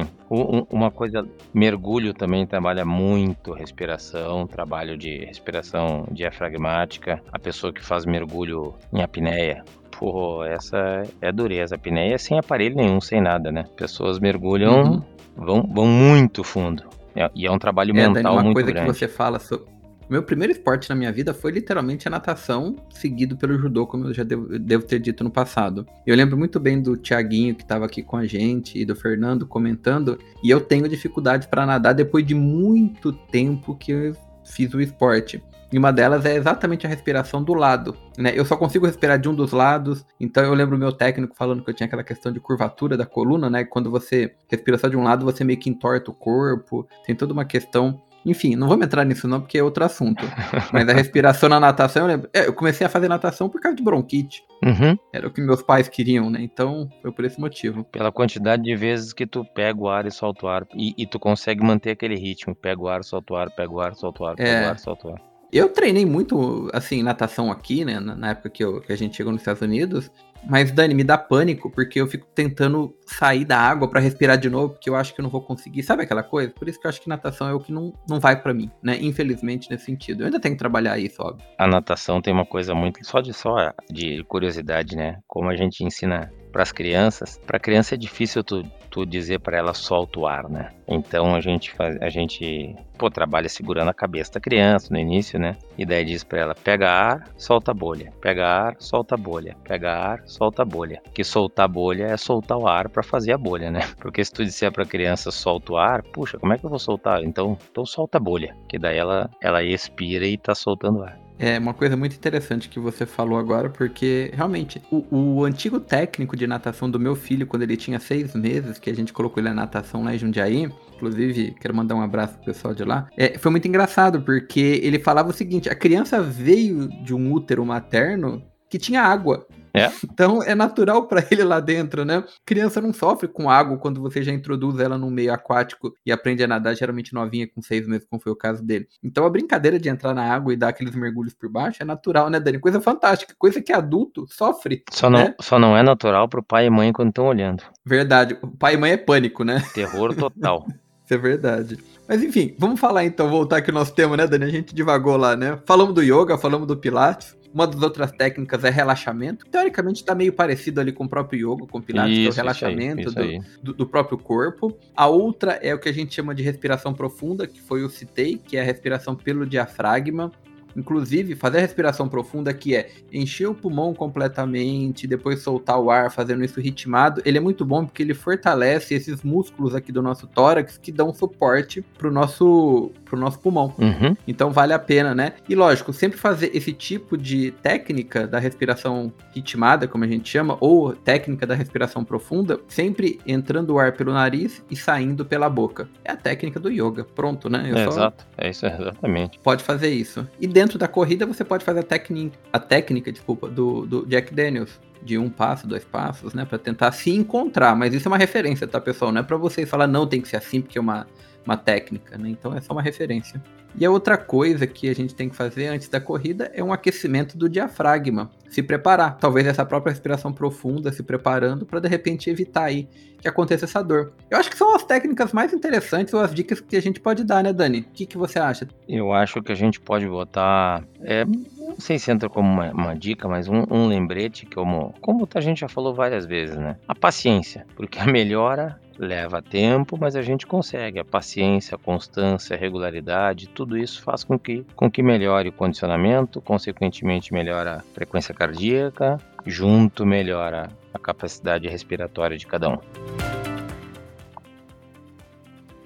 uma 0.70 0.90
coisa, 0.90 1.24
mergulho 1.54 2.12
também 2.12 2.44
trabalha 2.44 2.84
muito 2.84 3.52
respiração, 3.52 4.46
trabalho 4.46 4.98
de 4.98 5.24
respiração 5.24 6.06
diafragmática. 6.10 7.22
A 7.32 7.38
pessoa 7.38 7.72
que 7.72 7.84
faz 7.84 8.04
mergulho 8.04 8.74
em 8.92 9.02
apneia, 9.02 9.64
pô, 9.96 10.42
essa 10.44 11.02
é 11.20 11.30
dureza. 11.30 11.74
A 11.74 11.76
apneia 11.76 12.14
é 12.14 12.18
sem 12.18 12.38
aparelho 12.38 12.74
nenhum, 12.74 13.00
sem 13.00 13.20
nada, 13.20 13.52
né? 13.52 13.64
Pessoas 13.76 14.18
mergulham, 14.18 14.82
uhum. 14.82 15.02
vão, 15.36 15.62
vão 15.62 15.86
muito 15.86 16.42
fundo. 16.42 16.82
É, 17.14 17.30
e 17.34 17.46
é 17.46 17.50
um 17.50 17.58
trabalho 17.58 17.90
é, 17.90 17.94
mental 17.94 18.14
Dani, 18.14 18.28
uma 18.28 18.42
muito 18.42 18.54
coisa 18.56 18.72
grande. 18.72 18.90
que 18.90 18.98
você 18.98 19.08
fala 19.08 19.38
sobre 19.38 19.75
meu 20.08 20.22
primeiro 20.22 20.52
esporte 20.52 20.88
na 20.88 20.94
minha 20.94 21.12
vida 21.12 21.34
foi 21.34 21.50
literalmente 21.50 22.06
a 22.06 22.10
natação, 22.10 22.76
seguido 22.90 23.36
pelo 23.36 23.58
judô, 23.58 23.86
como 23.86 24.06
eu 24.06 24.14
já 24.14 24.22
devo, 24.22 24.58
devo 24.58 24.84
ter 24.84 25.00
dito 25.00 25.24
no 25.24 25.30
passado. 25.30 25.86
Eu 26.06 26.14
lembro 26.14 26.36
muito 26.36 26.60
bem 26.60 26.80
do 26.80 26.96
Tiaguinho, 26.96 27.54
que 27.54 27.62
estava 27.62 27.84
aqui 27.84 28.02
com 28.02 28.16
a 28.16 28.26
gente, 28.26 28.78
e 28.78 28.84
do 28.84 28.94
Fernando 28.94 29.46
comentando, 29.46 30.18
e 30.42 30.50
eu 30.50 30.60
tenho 30.60 30.88
dificuldade 30.88 31.48
para 31.48 31.66
nadar 31.66 31.92
depois 31.92 32.24
de 32.24 32.34
muito 32.34 33.12
tempo 33.12 33.74
que 33.74 33.92
eu 33.92 34.16
fiz 34.44 34.72
o 34.74 34.80
esporte. 34.80 35.42
E 35.72 35.78
uma 35.78 35.92
delas 35.92 36.24
é 36.24 36.36
exatamente 36.36 36.86
a 36.86 36.88
respiração 36.88 37.42
do 37.42 37.52
lado. 37.52 37.96
Né? 38.16 38.32
Eu 38.34 38.44
só 38.44 38.56
consigo 38.56 38.86
respirar 38.86 39.18
de 39.18 39.28
um 39.28 39.34
dos 39.34 39.50
lados. 39.50 40.06
Então 40.20 40.44
eu 40.44 40.54
lembro 40.54 40.78
meu 40.78 40.92
técnico 40.92 41.34
falando 41.36 41.62
que 41.62 41.68
eu 41.68 41.74
tinha 41.74 41.86
aquela 41.86 42.04
questão 42.04 42.30
de 42.30 42.38
curvatura 42.38 42.96
da 42.96 43.04
coluna, 43.04 43.50
né? 43.50 43.64
Quando 43.64 43.90
você 43.90 44.32
respira 44.48 44.78
só 44.78 44.86
de 44.86 44.96
um 44.96 45.02
lado, 45.02 45.24
você 45.24 45.42
meio 45.42 45.58
que 45.58 45.68
entorta 45.68 46.10
o 46.10 46.14
corpo. 46.14 46.86
Tem 47.04 47.16
toda 47.16 47.32
uma 47.32 47.44
questão 47.44 48.00
Enfim, 48.26 48.56
não 48.56 48.66
vamos 48.68 48.84
entrar 48.84 49.04
nisso 49.04 49.28
não, 49.28 49.40
porque 49.40 49.56
é 49.56 49.62
outro 49.62 49.84
assunto. 49.84 50.24
Mas 50.72 50.88
a 50.88 50.92
respiração 50.92 51.48
na 51.48 51.60
natação, 51.60 52.02
eu 52.02 52.08
lembro. 52.08 52.28
É, 52.34 52.48
eu 52.48 52.52
comecei 52.52 52.84
a 52.84 52.90
fazer 52.90 53.08
natação 53.08 53.48
por 53.48 53.60
causa 53.60 53.76
de 53.76 53.82
bronquite. 53.84 54.42
Uhum. 54.64 54.98
Era 55.12 55.28
o 55.28 55.30
que 55.30 55.40
meus 55.40 55.62
pais 55.62 55.88
queriam, 55.88 56.28
né? 56.28 56.40
Então, 56.42 56.88
foi 57.00 57.12
por 57.12 57.24
esse 57.24 57.40
motivo. 57.40 57.84
Pela 57.84 58.10
quantidade 58.10 58.64
de 58.64 58.74
vezes 58.74 59.12
que 59.12 59.26
tu 59.26 59.44
pega 59.54 59.78
o 59.80 59.88
ar 59.88 60.06
e 60.06 60.10
solta 60.10 60.46
o 60.46 60.48
ar. 60.48 60.66
E, 60.74 60.92
e 60.98 61.06
tu 61.06 61.20
consegue 61.20 61.62
manter 61.64 61.92
aquele 61.92 62.16
ritmo. 62.16 62.54
Pega 62.54 62.82
o 62.82 62.88
ar, 62.88 63.04
solta 63.04 63.32
o 63.32 63.36
ar, 63.36 63.50
pega 63.50 63.70
o 63.72 63.80
ar, 63.80 63.94
solta 63.94 64.22
o 64.24 64.26
ar, 64.26 64.34
pega 64.36 64.48
É. 64.50 64.66
o 64.66 64.70
ar, 64.70 64.78
solta 64.80 65.08
o 65.08 65.12
ar. 65.12 65.20
Eu 65.52 65.68
treinei 65.68 66.04
muito, 66.04 66.68
assim, 66.72 67.02
natação 67.02 67.50
aqui, 67.50 67.84
né? 67.84 68.00
Na 68.00 68.30
época 68.30 68.50
que, 68.50 68.62
eu- 68.64 68.80
que 68.80 68.92
a 68.92 68.96
gente 68.96 69.16
chegou 69.16 69.32
nos 69.32 69.40
Estados 69.42 69.62
Unidos. 69.62 70.10
Mas, 70.48 70.70
Dani, 70.70 70.94
me 70.94 71.02
dá 71.02 71.18
pânico, 71.18 71.68
porque 71.70 72.00
eu 72.00 72.06
fico 72.06 72.24
tentando 72.32 72.94
sair 73.04 73.44
da 73.44 73.58
água 73.58 73.88
pra 73.88 73.98
respirar 73.98 74.38
de 74.38 74.48
novo, 74.48 74.74
porque 74.74 74.88
eu 74.88 74.94
acho 74.94 75.12
que 75.12 75.20
eu 75.20 75.22
não 75.24 75.30
vou 75.30 75.40
conseguir. 75.40 75.82
Sabe 75.82 76.02
aquela 76.04 76.22
coisa? 76.22 76.52
Por 76.52 76.68
isso 76.68 76.78
que 76.80 76.86
eu 76.86 76.88
acho 76.88 77.00
que 77.00 77.08
natação 77.08 77.48
é 77.48 77.54
o 77.54 77.58
que 77.58 77.72
não, 77.72 77.92
não 78.08 78.20
vai 78.20 78.40
pra 78.40 78.54
mim, 78.54 78.70
né? 78.82 78.96
Infelizmente, 79.00 79.68
nesse 79.70 79.86
sentido. 79.86 80.20
Eu 80.20 80.26
ainda 80.26 80.38
tenho 80.38 80.54
que 80.54 80.58
trabalhar 80.58 80.98
isso, 80.98 81.20
óbvio. 81.20 81.44
A 81.58 81.66
natação 81.66 82.20
tem 82.22 82.32
uma 82.32 82.46
coisa 82.46 82.74
muito 82.74 83.04
só 83.04 83.20
de 83.20 83.32
só 83.32 83.72
de 83.90 84.22
curiosidade, 84.28 84.94
né? 84.94 85.18
Como 85.26 85.48
a 85.48 85.56
gente 85.56 85.82
ensina 85.82 86.30
para 86.56 86.62
as 86.62 86.72
crianças. 86.72 87.38
Para 87.46 87.58
criança 87.58 87.94
é 87.94 87.98
difícil 87.98 88.42
tu, 88.42 88.64
tu 88.88 89.04
dizer 89.04 89.40
para 89.40 89.58
ela 89.58 89.74
solta 89.74 90.20
o 90.20 90.26
ar, 90.26 90.48
né? 90.48 90.70
Então 90.88 91.34
a 91.34 91.40
gente 91.42 91.70
faz, 91.70 92.00
a 92.00 92.08
gente 92.08 92.74
pô, 92.96 93.10
trabalha 93.10 93.46
segurando 93.46 93.90
a 93.90 93.94
cabeça 93.94 94.32
da 94.32 94.40
criança 94.40 94.88
no 94.90 94.98
início, 94.98 95.38
né? 95.38 95.54
E 95.76 95.84
daí 95.84 96.02
diz 96.02 96.24
para 96.24 96.40
ela 96.40 96.54
pega 96.54 96.90
ar, 96.90 97.28
solta 97.36 97.72
a 97.72 97.74
bolha, 97.74 98.10
pega 98.22 98.46
ar, 98.46 98.76
solta 98.78 99.16
a 99.16 99.18
bolha, 99.18 99.54
pega 99.64 99.92
ar, 99.92 100.22
solta 100.24 100.62
a 100.62 100.64
bolha. 100.64 101.02
Que 101.12 101.22
soltar 101.22 101.66
a 101.66 101.68
bolha 101.68 102.04
é 102.04 102.16
soltar 102.16 102.56
o 102.56 102.66
ar 102.66 102.88
para 102.88 103.02
fazer 103.02 103.32
a 103.32 103.38
bolha, 103.38 103.70
né? 103.70 103.80
Porque 104.00 104.24
se 104.24 104.32
tu 104.32 104.42
disser 104.42 104.72
para 104.72 104.86
criança 104.86 105.30
solta 105.30 105.74
o 105.74 105.76
ar, 105.76 106.02
puxa, 106.04 106.38
como 106.38 106.54
é 106.54 106.58
que 106.58 106.64
eu 106.64 106.70
vou 106.70 106.78
soltar? 106.78 107.22
Então, 107.22 107.58
então 107.70 107.84
solta 107.84 108.16
a 108.16 108.20
bolha, 108.20 108.56
que 108.66 108.78
daí 108.78 108.96
ela 108.96 109.28
ela 109.42 109.62
expira 109.62 110.26
e 110.26 110.38
tá 110.38 110.54
soltando 110.54 111.02
ar. 111.02 111.25
É 111.38 111.58
uma 111.58 111.74
coisa 111.74 111.96
muito 111.96 112.14
interessante 112.14 112.68
que 112.68 112.78
você 112.78 113.04
falou 113.04 113.38
agora, 113.38 113.68
porque 113.68 114.30
realmente 114.34 114.82
o, 114.90 115.04
o 115.10 115.44
antigo 115.44 115.78
técnico 115.78 116.36
de 116.36 116.46
natação 116.46 116.90
do 116.90 116.98
meu 116.98 117.14
filho, 117.14 117.46
quando 117.46 117.62
ele 117.62 117.76
tinha 117.76 118.00
seis 118.00 118.34
meses, 118.34 118.78
que 118.78 118.88
a 118.88 118.94
gente 118.94 119.12
colocou 119.12 119.42
ele 119.42 119.50
na 119.50 119.54
natação 119.54 120.02
lá 120.02 120.14
em 120.14 120.18
Jundiaí, 120.18 120.70
inclusive 120.94 121.54
quero 121.60 121.74
mandar 121.74 121.94
um 121.94 122.00
abraço 122.00 122.34
pro 122.34 122.46
pessoal 122.46 122.74
de 122.74 122.84
lá, 122.84 123.08
é, 123.16 123.36
foi 123.38 123.50
muito 123.50 123.68
engraçado, 123.68 124.22
porque 124.22 124.80
ele 124.82 124.98
falava 124.98 125.28
o 125.28 125.32
seguinte: 125.32 125.68
a 125.68 125.74
criança 125.74 126.22
veio 126.22 126.88
de 127.04 127.14
um 127.14 127.32
útero 127.32 127.64
materno 127.66 128.42
que 128.68 128.78
tinha 128.78 129.02
água. 129.02 129.46
É? 129.76 129.92
Então 130.04 130.42
é 130.42 130.54
natural 130.54 131.06
para 131.06 131.24
ele 131.30 131.44
lá 131.44 131.60
dentro, 131.60 132.04
né? 132.04 132.24
Criança 132.44 132.80
não 132.80 132.92
sofre 132.92 133.28
com 133.28 133.50
água 133.50 133.76
quando 133.78 134.00
você 134.00 134.22
já 134.22 134.32
introduz 134.32 134.78
ela 134.80 134.96
no 134.96 135.10
meio 135.10 135.32
aquático 135.32 135.94
e 136.04 136.10
aprende 136.10 136.42
a 136.42 136.46
nadar, 136.46 136.74
geralmente 136.74 137.12
novinha, 137.12 137.46
com 137.46 137.60
seis 137.60 137.86
meses, 137.86 138.06
como 138.08 138.20
foi 138.20 138.32
o 138.32 138.36
caso 138.36 138.64
dele. 138.64 138.86
Então 139.02 139.24
a 139.24 139.30
brincadeira 139.30 139.78
de 139.78 139.88
entrar 139.88 140.14
na 140.14 140.24
água 140.24 140.52
e 140.52 140.56
dar 140.56 140.68
aqueles 140.68 140.94
mergulhos 140.94 141.34
por 141.34 141.48
baixo 141.50 141.82
é 141.82 141.84
natural, 141.84 142.30
né, 142.30 142.40
Dani? 142.40 142.58
Coisa 142.58 142.80
fantástica, 142.80 143.34
coisa 143.38 143.60
que 143.60 143.72
adulto 143.72 144.26
sofre. 144.28 144.82
Só 144.90 145.10
não, 145.10 145.18
né? 145.18 145.34
só 145.40 145.58
não 145.58 145.76
é 145.76 145.82
natural 145.82 146.28
pro 146.28 146.42
pai 146.42 146.66
e 146.66 146.70
mãe 146.70 146.92
quando 146.92 147.10
estão 147.10 147.26
olhando. 147.26 147.62
Verdade. 147.84 148.38
O 148.42 148.48
pai 148.48 148.74
e 148.74 148.76
mãe 148.76 148.92
é 148.92 148.96
pânico, 148.96 149.44
né? 149.44 149.62
Terror 149.74 150.14
total. 150.14 150.66
Isso 151.04 151.14
é 151.14 151.18
verdade. 151.18 151.78
Mas 152.08 152.22
enfim, 152.22 152.54
vamos 152.58 152.80
falar 152.80 153.04
então, 153.04 153.28
voltar 153.28 153.58
aqui 153.58 153.70
ao 153.70 153.74
nosso 153.74 153.94
tema, 153.94 154.16
né, 154.16 154.26
Dani? 154.26 154.44
A 154.44 154.48
gente 154.48 154.74
divagou 154.74 155.16
lá, 155.16 155.36
né? 155.36 155.58
Falamos 155.64 155.94
do 155.94 156.02
yoga, 156.02 156.36
falamos 156.36 156.66
do 156.66 156.76
pilates. 156.76 157.35
Uma 157.52 157.66
das 157.66 157.80
outras 157.82 158.12
técnicas 158.12 158.64
é 158.64 158.70
relaxamento. 158.70 159.46
Teoricamente 159.46 160.04
tá 160.04 160.14
meio 160.14 160.32
parecido 160.32 160.80
ali 160.80 160.92
com 160.92 161.04
o 161.04 161.08
próprio 161.08 161.54
yoga, 161.54 161.66
com 161.66 161.78
o 161.78 161.82
pilates, 161.82 162.14
que 162.14 162.24
é 162.24 162.26
o 162.26 162.28
Isso, 162.28 162.30
isso 162.30 162.40
aí, 162.40 162.46
relaxamento 162.46 163.08
isso 163.08 163.14
do, 163.14 163.62
do, 163.62 163.74
do 163.74 163.86
próprio 163.86 164.18
corpo. 164.18 164.76
A 164.94 165.06
outra 165.06 165.52
é 165.62 165.74
o 165.74 165.78
que 165.78 165.88
a 165.88 165.92
gente 165.92 166.14
chama 166.14 166.34
de 166.34 166.42
respiração 166.42 166.92
profunda, 166.92 167.46
que 167.46 167.60
foi 167.60 167.82
o 167.82 167.88
citei, 167.88 168.38
que 168.38 168.56
é 168.56 168.60
a 168.60 168.64
respiração 168.64 169.14
pelo 169.14 169.46
diafragma. 169.46 170.30
Inclusive, 170.76 171.34
fazer 171.34 171.58
a 171.58 171.60
respiração 171.60 172.08
profunda, 172.08 172.52
que 172.52 172.74
é 172.76 172.88
encher 173.12 173.46
o 173.48 173.54
pulmão 173.54 173.94
completamente, 173.94 175.06
depois 175.06 175.40
soltar 175.40 175.78
o 175.80 175.90
ar, 175.90 176.10
fazendo 176.10 176.44
isso 176.44 176.60
ritmado, 176.60 177.22
ele 177.24 177.38
é 177.38 177.40
muito 177.40 177.64
bom 177.64 177.84
porque 177.86 178.02
ele 178.02 178.14
fortalece 178.14 178.94
esses 178.94 179.22
músculos 179.22 179.74
aqui 179.74 179.90
do 179.92 180.02
nosso 180.02 180.26
tórax 180.26 180.76
que 180.78 180.90
dão 180.92 181.12
suporte 181.14 181.82
pro 181.96 182.10
nosso, 182.10 182.90
pro 183.04 183.18
nosso 183.18 183.38
pulmão. 183.38 183.72
Uhum. 183.78 184.16
Então 184.26 184.50
vale 184.50 184.72
a 184.72 184.78
pena, 184.78 185.14
né? 185.14 185.34
E 185.48 185.54
lógico, 185.54 185.92
sempre 185.92 186.18
fazer 186.18 186.50
esse 186.54 186.72
tipo 186.72 187.16
de 187.16 187.50
técnica 187.62 188.26
da 188.26 188.38
respiração 188.38 189.12
ritmada, 189.34 189.86
como 189.86 190.04
a 190.04 190.08
gente 190.08 190.28
chama, 190.28 190.56
ou 190.60 190.92
técnica 190.94 191.46
da 191.46 191.54
respiração 191.54 192.04
profunda, 192.04 192.60
sempre 192.68 193.20
entrando 193.26 193.70
o 193.74 193.78
ar 193.78 193.92
pelo 193.92 194.12
nariz 194.12 194.62
e 194.70 194.76
saindo 194.76 195.24
pela 195.24 195.48
boca. 195.48 195.88
É 196.04 196.12
a 196.12 196.16
técnica 196.16 196.58
do 196.58 196.70
yoga. 196.70 197.04
Pronto, 197.14 197.48
né? 197.48 197.70
É, 197.74 197.84
só- 197.84 197.90
Exato, 197.90 198.26
é 198.36 198.50
isso, 198.50 198.66
exatamente. 198.66 199.38
Pode 199.38 199.62
fazer 199.62 199.88
isso. 199.90 200.26
E 200.40 200.46
dentro 200.46 200.65
da 200.74 200.88
corrida 200.88 201.24
você 201.24 201.44
pode 201.44 201.64
fazer 201.64 201.80
a 201.80 201.82
técnica, 201.82 202.38
a 202.52 202.58
técnica, 202.58 203.12
desculpa, 203.12 203.48
do, 203.48 203.86
do 203.86 204.06
Jack 204.06 204.34
Daniels. 204.34 204.80
De 205.02 205.16
um 205.18 205.30
passo, 205.30 205.68
dois 205.68 205.84
passos, 205.84 206.34
né? 206.34 206.44
Pra 206.44 206.58
tentar 206.58 206.90
se 206.90 207.10
encontrar. 207.10 207.76
Mas 207.76 207.94
isso 207.94 208.08
é 208.08 208.10
uma 208.10 208.18
referência, 208.18 208.66
tá, 208.66 208.80
pessoal? 208.80 209.12
Não 209.12 209.20
é 209.20 209.22
pra 209.22 209.36
vocês 209.36 209.68
falar, 209.68 209.86
não, 209.86 210.06
tem 210.06 210.20
que 210.20 210.26
ser 210.26 210.38
assim, 210.38 210.60
porque 210.60 210.78
é 210.78 210.80
uma, 210.80 211.06
uma 211.46 211.56
técnica, 211.56 212.18
né? 212.18 212.28
Então 212.28 212.54
é 212.54 212.60
só 212.60 212.72
uma 212.72 212.82
referência. 212.82 213.40
E 213.78 213.84
a 213.84 213.90
outra 213.90 214.16
coisa 214.16 214.66
que 214.66 214.88
a 214.88 214.94
gente 214.94 215.14
tem 215.14 215.28
que 215.28 215.36
fazer 215.36 215.68
antes 215.68 215.88
da 215.88 216.00
corrida 216.00 216.50
é 216.54 216.64
um 216.64 216.72
aquecimento 216.72 217.36
do 217.36 217.48
diafragma. 217.48 218.30
Se 218.48 218.62
preparar. 218.62 219.18
Talvez 219.18 219.46
essa 219.46 219.66
própria 219.66 219.90
respiração 219.90 220.32
profunda, 220.32 220.90
se 220.90 221.02
preparando 221.02 221.66
para 221.66 221.80
de 221.80 221.88
repente 221.88 222.30
evitar 222.30 222.64
aí 222.64 222.88
que 223.20 223.28
aconteça 223.28 223.66
essa 223.66 223.82
dor. 223.82 224.12
Eu 224.30 224.38
acho 224.38 224.50
que 224.50 224.56
são 224.56 224.74
as 224.74 224.82
técnicas 224.82 225.32
mais 225.32 225.52
interessantes 225.52 226.14
ou 226.14 226.20
as 226.20 226.34
dicas 226.34 226.60
que 226.60 226.76
a 226.76 226.80
gente 226.80 227.00
pode 227.00 227.22
dar, 227.22 227.42
né, 227.42 227.52
Dani? 227.52 227.80
O 227.80 227.84
que, 227.92 228.06
que 228.06 228.16
você 228.16 228.38
acha? 228.38 228.66
Eu 228.88 229.12
acho 229.12 229.42
que 229.42 229.52
a 229.52 229.54
gente 229.54 229.80
pode 229.80 230.06
botar. 230.06 230.82
É, 231.02 231.24
não 231.24 231.76
sei 231.78 231.98
se 231.98 232.10
entra 232.10 232.30
como 232.30 232.50
uma, 232.50 232.70
uma 232.72 232.94
dica, 232.94 233.28
mas 233.28 233.46
um, 233.48 233.64
um 233.70 233.86
lembrete, 233.88 234.46
como, 234.46 234.94
como 235.00 235.28
a 235.34 235.40
gente 235.40 235.60
já 235.60 235.68
falou 235.68 235.94
várias 235.94 236.24
vezes, 236.24 236.56
né? 236.56 236.76
A 236.88 236.94
paciência. 236.94 237.66
Porque 237.74 237.98
a 237.98 238.06
melhora 238.06 238.80
leva 238.98 239.42
tempo, 239.42 239.96
mas 239.98 240.16
a 240.16 240.22
gente 240.22 240.46
consegue. 240.46 240.98
A 240.98 241.04
paciência, 241.04 241.74
a 241.74 241.78
constância, 241.78 242.56
a 242.56 242.58
regularidade, 242.58 243.48
tudo 243.48 243.76
isso 243.76 244.02
faz 244.02 244.24
com 244.24 244.38
que, 244.38 244.64
com 244.74 244.90
que 244.90 245.02
melhore 245.02 245.48
o 245.48 245.52
condicionamento, 245.52 246.40
consequentemente 246.40 247.32
melhora 247.32 247.76
a 247.76 247.80
frequência 247.94 248.34
cardíaca, 248.34 249.18
junto 249.44 250.04
melhora 250.06 250.70
a 250.92 250.98
capacidade 250.98 251.68
respiratória 251.68 252.36
de 252.36 252.46
cada 252.46 252.70
um. 252.70 252.78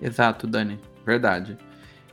Exato, 0.01 0.47
Dani. 0.47 0.79
Verdade. 1.05 1.59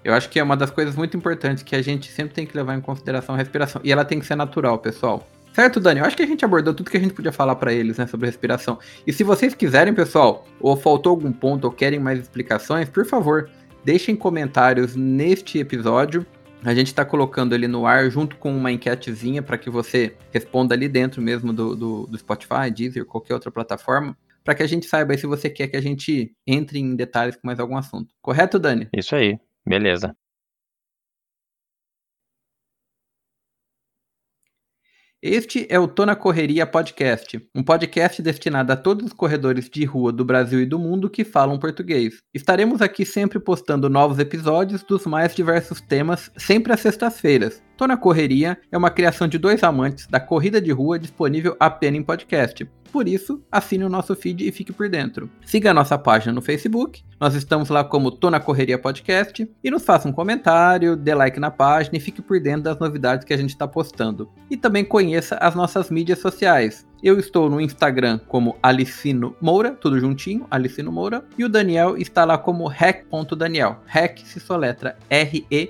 Eu 0.03 0.13
acho 0.13 0.29
que 0.29 0.39
é 0.39 0.43
uma 0.43 0.55
das 0.55 0.71
coisas 0.71 0.95
muito 0.95 1.17
importantes 1.17 1.63
que 1.63 1.75
a 1.75 1.81
gente 1.81 2.11
sempre 2.11 2.33
tem 2.33 2.45
que 2.45 2.55
levar 2.55 2.75
em 2.75 2.81
consideração 2.81 3.35
a 3.35 3.37
respiração. 3.37 3.81
E 3.83 3.91
ela 3.91 4.05
tem 4.05 4.19
que 4.19 4.25
ser 4.25 4.35
natural, 4.35 4.77
pessoal. 4.79 5.27
Certo, 5.57 5.79
Dani? 5.79 5.99
Eu 5.99 6.05
acho 6.05 6.15
que 6.15 6.21
a 6.21 6.27
gente 6.27 6.45
abordou 6.45 6.71
tudo 6.71 6.91
que 6.91 6.97
a 6.97 6.99
gente 6.99 7.15
podia 7.15 7.31
falar 7.31 7.55
para 7.55 7.73
eles, 7.73 7.97
né, 7.97 8.05
sobre 8.05 8.27
respiração. 8.27 8.77
E 9.07 9.11
se 9.11 9.23
vocês 9.23 9.55
quiserem, 9.55 9.91
pessoal, 9.91 10.45
ou 10.59 10.77
faltou 10.77 11.09
algum 11.09 11.31
ponto 11.31 11.65
ou 11.65 11.71
querem 11.71 11.97
mais 11.97 12.19
explicações, 12.19 12.87
por 12.87 13.03
favor, 13.07 13.49
deixem 13.83 14.15
comentários 14.15 14.95
neste 14.95 15.57
episódio. 15.57 16.23
A 16.63 16.75
gente 16.75 16.85
está 16.85 17.03
colocando 17.03 17.55
ele 17.55 17.67
no 17.67 17.87
ar 17.87 18.07
junto 18.11 18.35
com 18.35 18.55
uma 18.55 18.71
enquetezinha 18.71 19.41
para 19.41 19.57
que 19.57 19.67
você 19.67 20.15
responda 20.31 20.75
ali 20.75 20.87
dentro 20.87 21.23
mesmo 21.23 21.51
do, 21.51 21.75
do, 21.75 22.05
do 22.05 22.17
Spotify, 22.19 22.69
Deezer, 22.71 23.03
qualquer 23.03 23.33
outra 23.33 23.49
plataforma, 23.49 24.15
para 24.43 24.53
que 24.53 24.61
a 24.61 24.67
gente 24.67 24.85
saiba 24.85 25.17
se 25.17 25.25
você 25.25 25.49
quer 25.49 25.69
que 25.69 25.75
a 25.75 25.81
gente 25.81 26.35
entre 26.45 26.77
em 26.77 26.95
detalhes 26.95 27.35
com 27.35 27.47
mais 27.47 27.59
algum 27.59 27.77
assunto. 27.77 28.13
Correto, 28.21 28.59
Dani? 28.59 28.89
Isso 28.95 29.15
aí, 29.15 29.39
beleza. 29.65 30.15
Este 35.29 35.67
é 35.69 35.77
o 35.77 35.89
Tô 35.89 36.05
na 36.05 36.15
Correria 36.15 36.65
Podcast, 36.65 37.45
um 37.53 37.61
podcast 37.61 38.21
destinado 38.21 38.71
a 38.71 38.77
todos 38.77 39.07
os 39.07 39.11
corredores 39.11 39.69
de 39.69 39.83
rua 39.83 40.09
do 40.09 40.23
Brasil 40.23 40.61
e 40.61 40.65
do 40.65 40.79
mundo 40.79 41.09
que 41.09 41.25
falam 41.25 41.59
português. 41.59 42.19
Estaremos 42.33 42.81
aqui 42.81 43.05
sempre 43.05 43.37
postando 43.37 43.89
novos 43.89 44.19
episódios 44.19 44.83
dos 44.83 45.05
mais 45.05 45.35
diversos 45.35 45.81
temas, 45.81 46.31
sempre 46.37 46.71
às 46.71 46.79
sextas-feiras. 46.79 47.61
Tô 47.75 47.85
na 47.85 47.97
Correria 47.97 48.57
é 48.71 48.77
uma 48.77 48.89
criação 48.89 49.27
de 49.27 49.37
dois 49.37 49.63
amantes 49.63 50.07
da 50.07 50.17
corrida 50.17 50.61
de 50.61 50.71
rua 50.71 50.97
disponível 50.97 51.57
apenas 51.59 51.99
em 51.99 52.03
podcast. 52.03 52.65
Por 52.97 53.07
isso, 53.07 53.43
assine 53.51 53.83
o 53.83 53.89
nosso 53.89 54.15
feed 54.15 54.47
e 54.47 54.51
fique 54.51 54.73
por 54.73 54.89
dentro. 54.89 55.29
Siga 55.45 55.69
a 55.69 55.73
nossa 55.73 55.99
página 55.99 56.33
no 56.33 56.41
Facebook, 56.41 57.03
nós 57.19 57.35
estamos 57.35 57.69
lá 57.69 57.83
como 57.83 58.09
Tô 58.09 58.31
na 58.31 58.39
Correria 58.39 58.79
Podcast, 58.79 59.47
e 59.63 59.69
nos 59.69 59.85
faça 59.85 60.09
um 60.09 60.11
comentário, 60.11 60.95
dê 60.95 61.13
like 61.13 61.39
na 61.39 61.51
página 61.51 61.95
e 61.95 61.99
fique 61.99 62.23
por 62.23 62.39
dentro 62.39 62.63
das 62.63 62.79
novidades 62.79 63.23
que 63.23 63.35
a 63.35 63.37
gente 63.37 63.51
está 63.51 63.67
postando. 63.67 64.31
E 64.49 64.57
também 64.57 64.83
conheça 64.83 65.35
as 65.35 65.53
nossas 65.53 65.91
mídias 65.91 66.17
sociais. 66.17 66.86
Eu 67.01 67.19
estou 67.19 67.47
no 67.47 67.61
Instagram 67.61 68.19
como 68.27 68.57
Alicino 68.61 69.35
Moura, 69.39 69.71
tudo 69.71 69.99
juntinho, 69.99 70.47
Alicino 70.49 70.91
Moura, 70.91 71.23
e 71.37 71.45
o 71.45 71.49
Daniel 71.49 71.95
está 71.95 72.25
lá 72.25 72.39
como 72.39 72.67
rec.daniel. 72.67 73.77
Rec 73.85 74.17
se 74.19 74.39
soletra 74.39 74.97
R-E-C-H.daniel. 75.07 75.67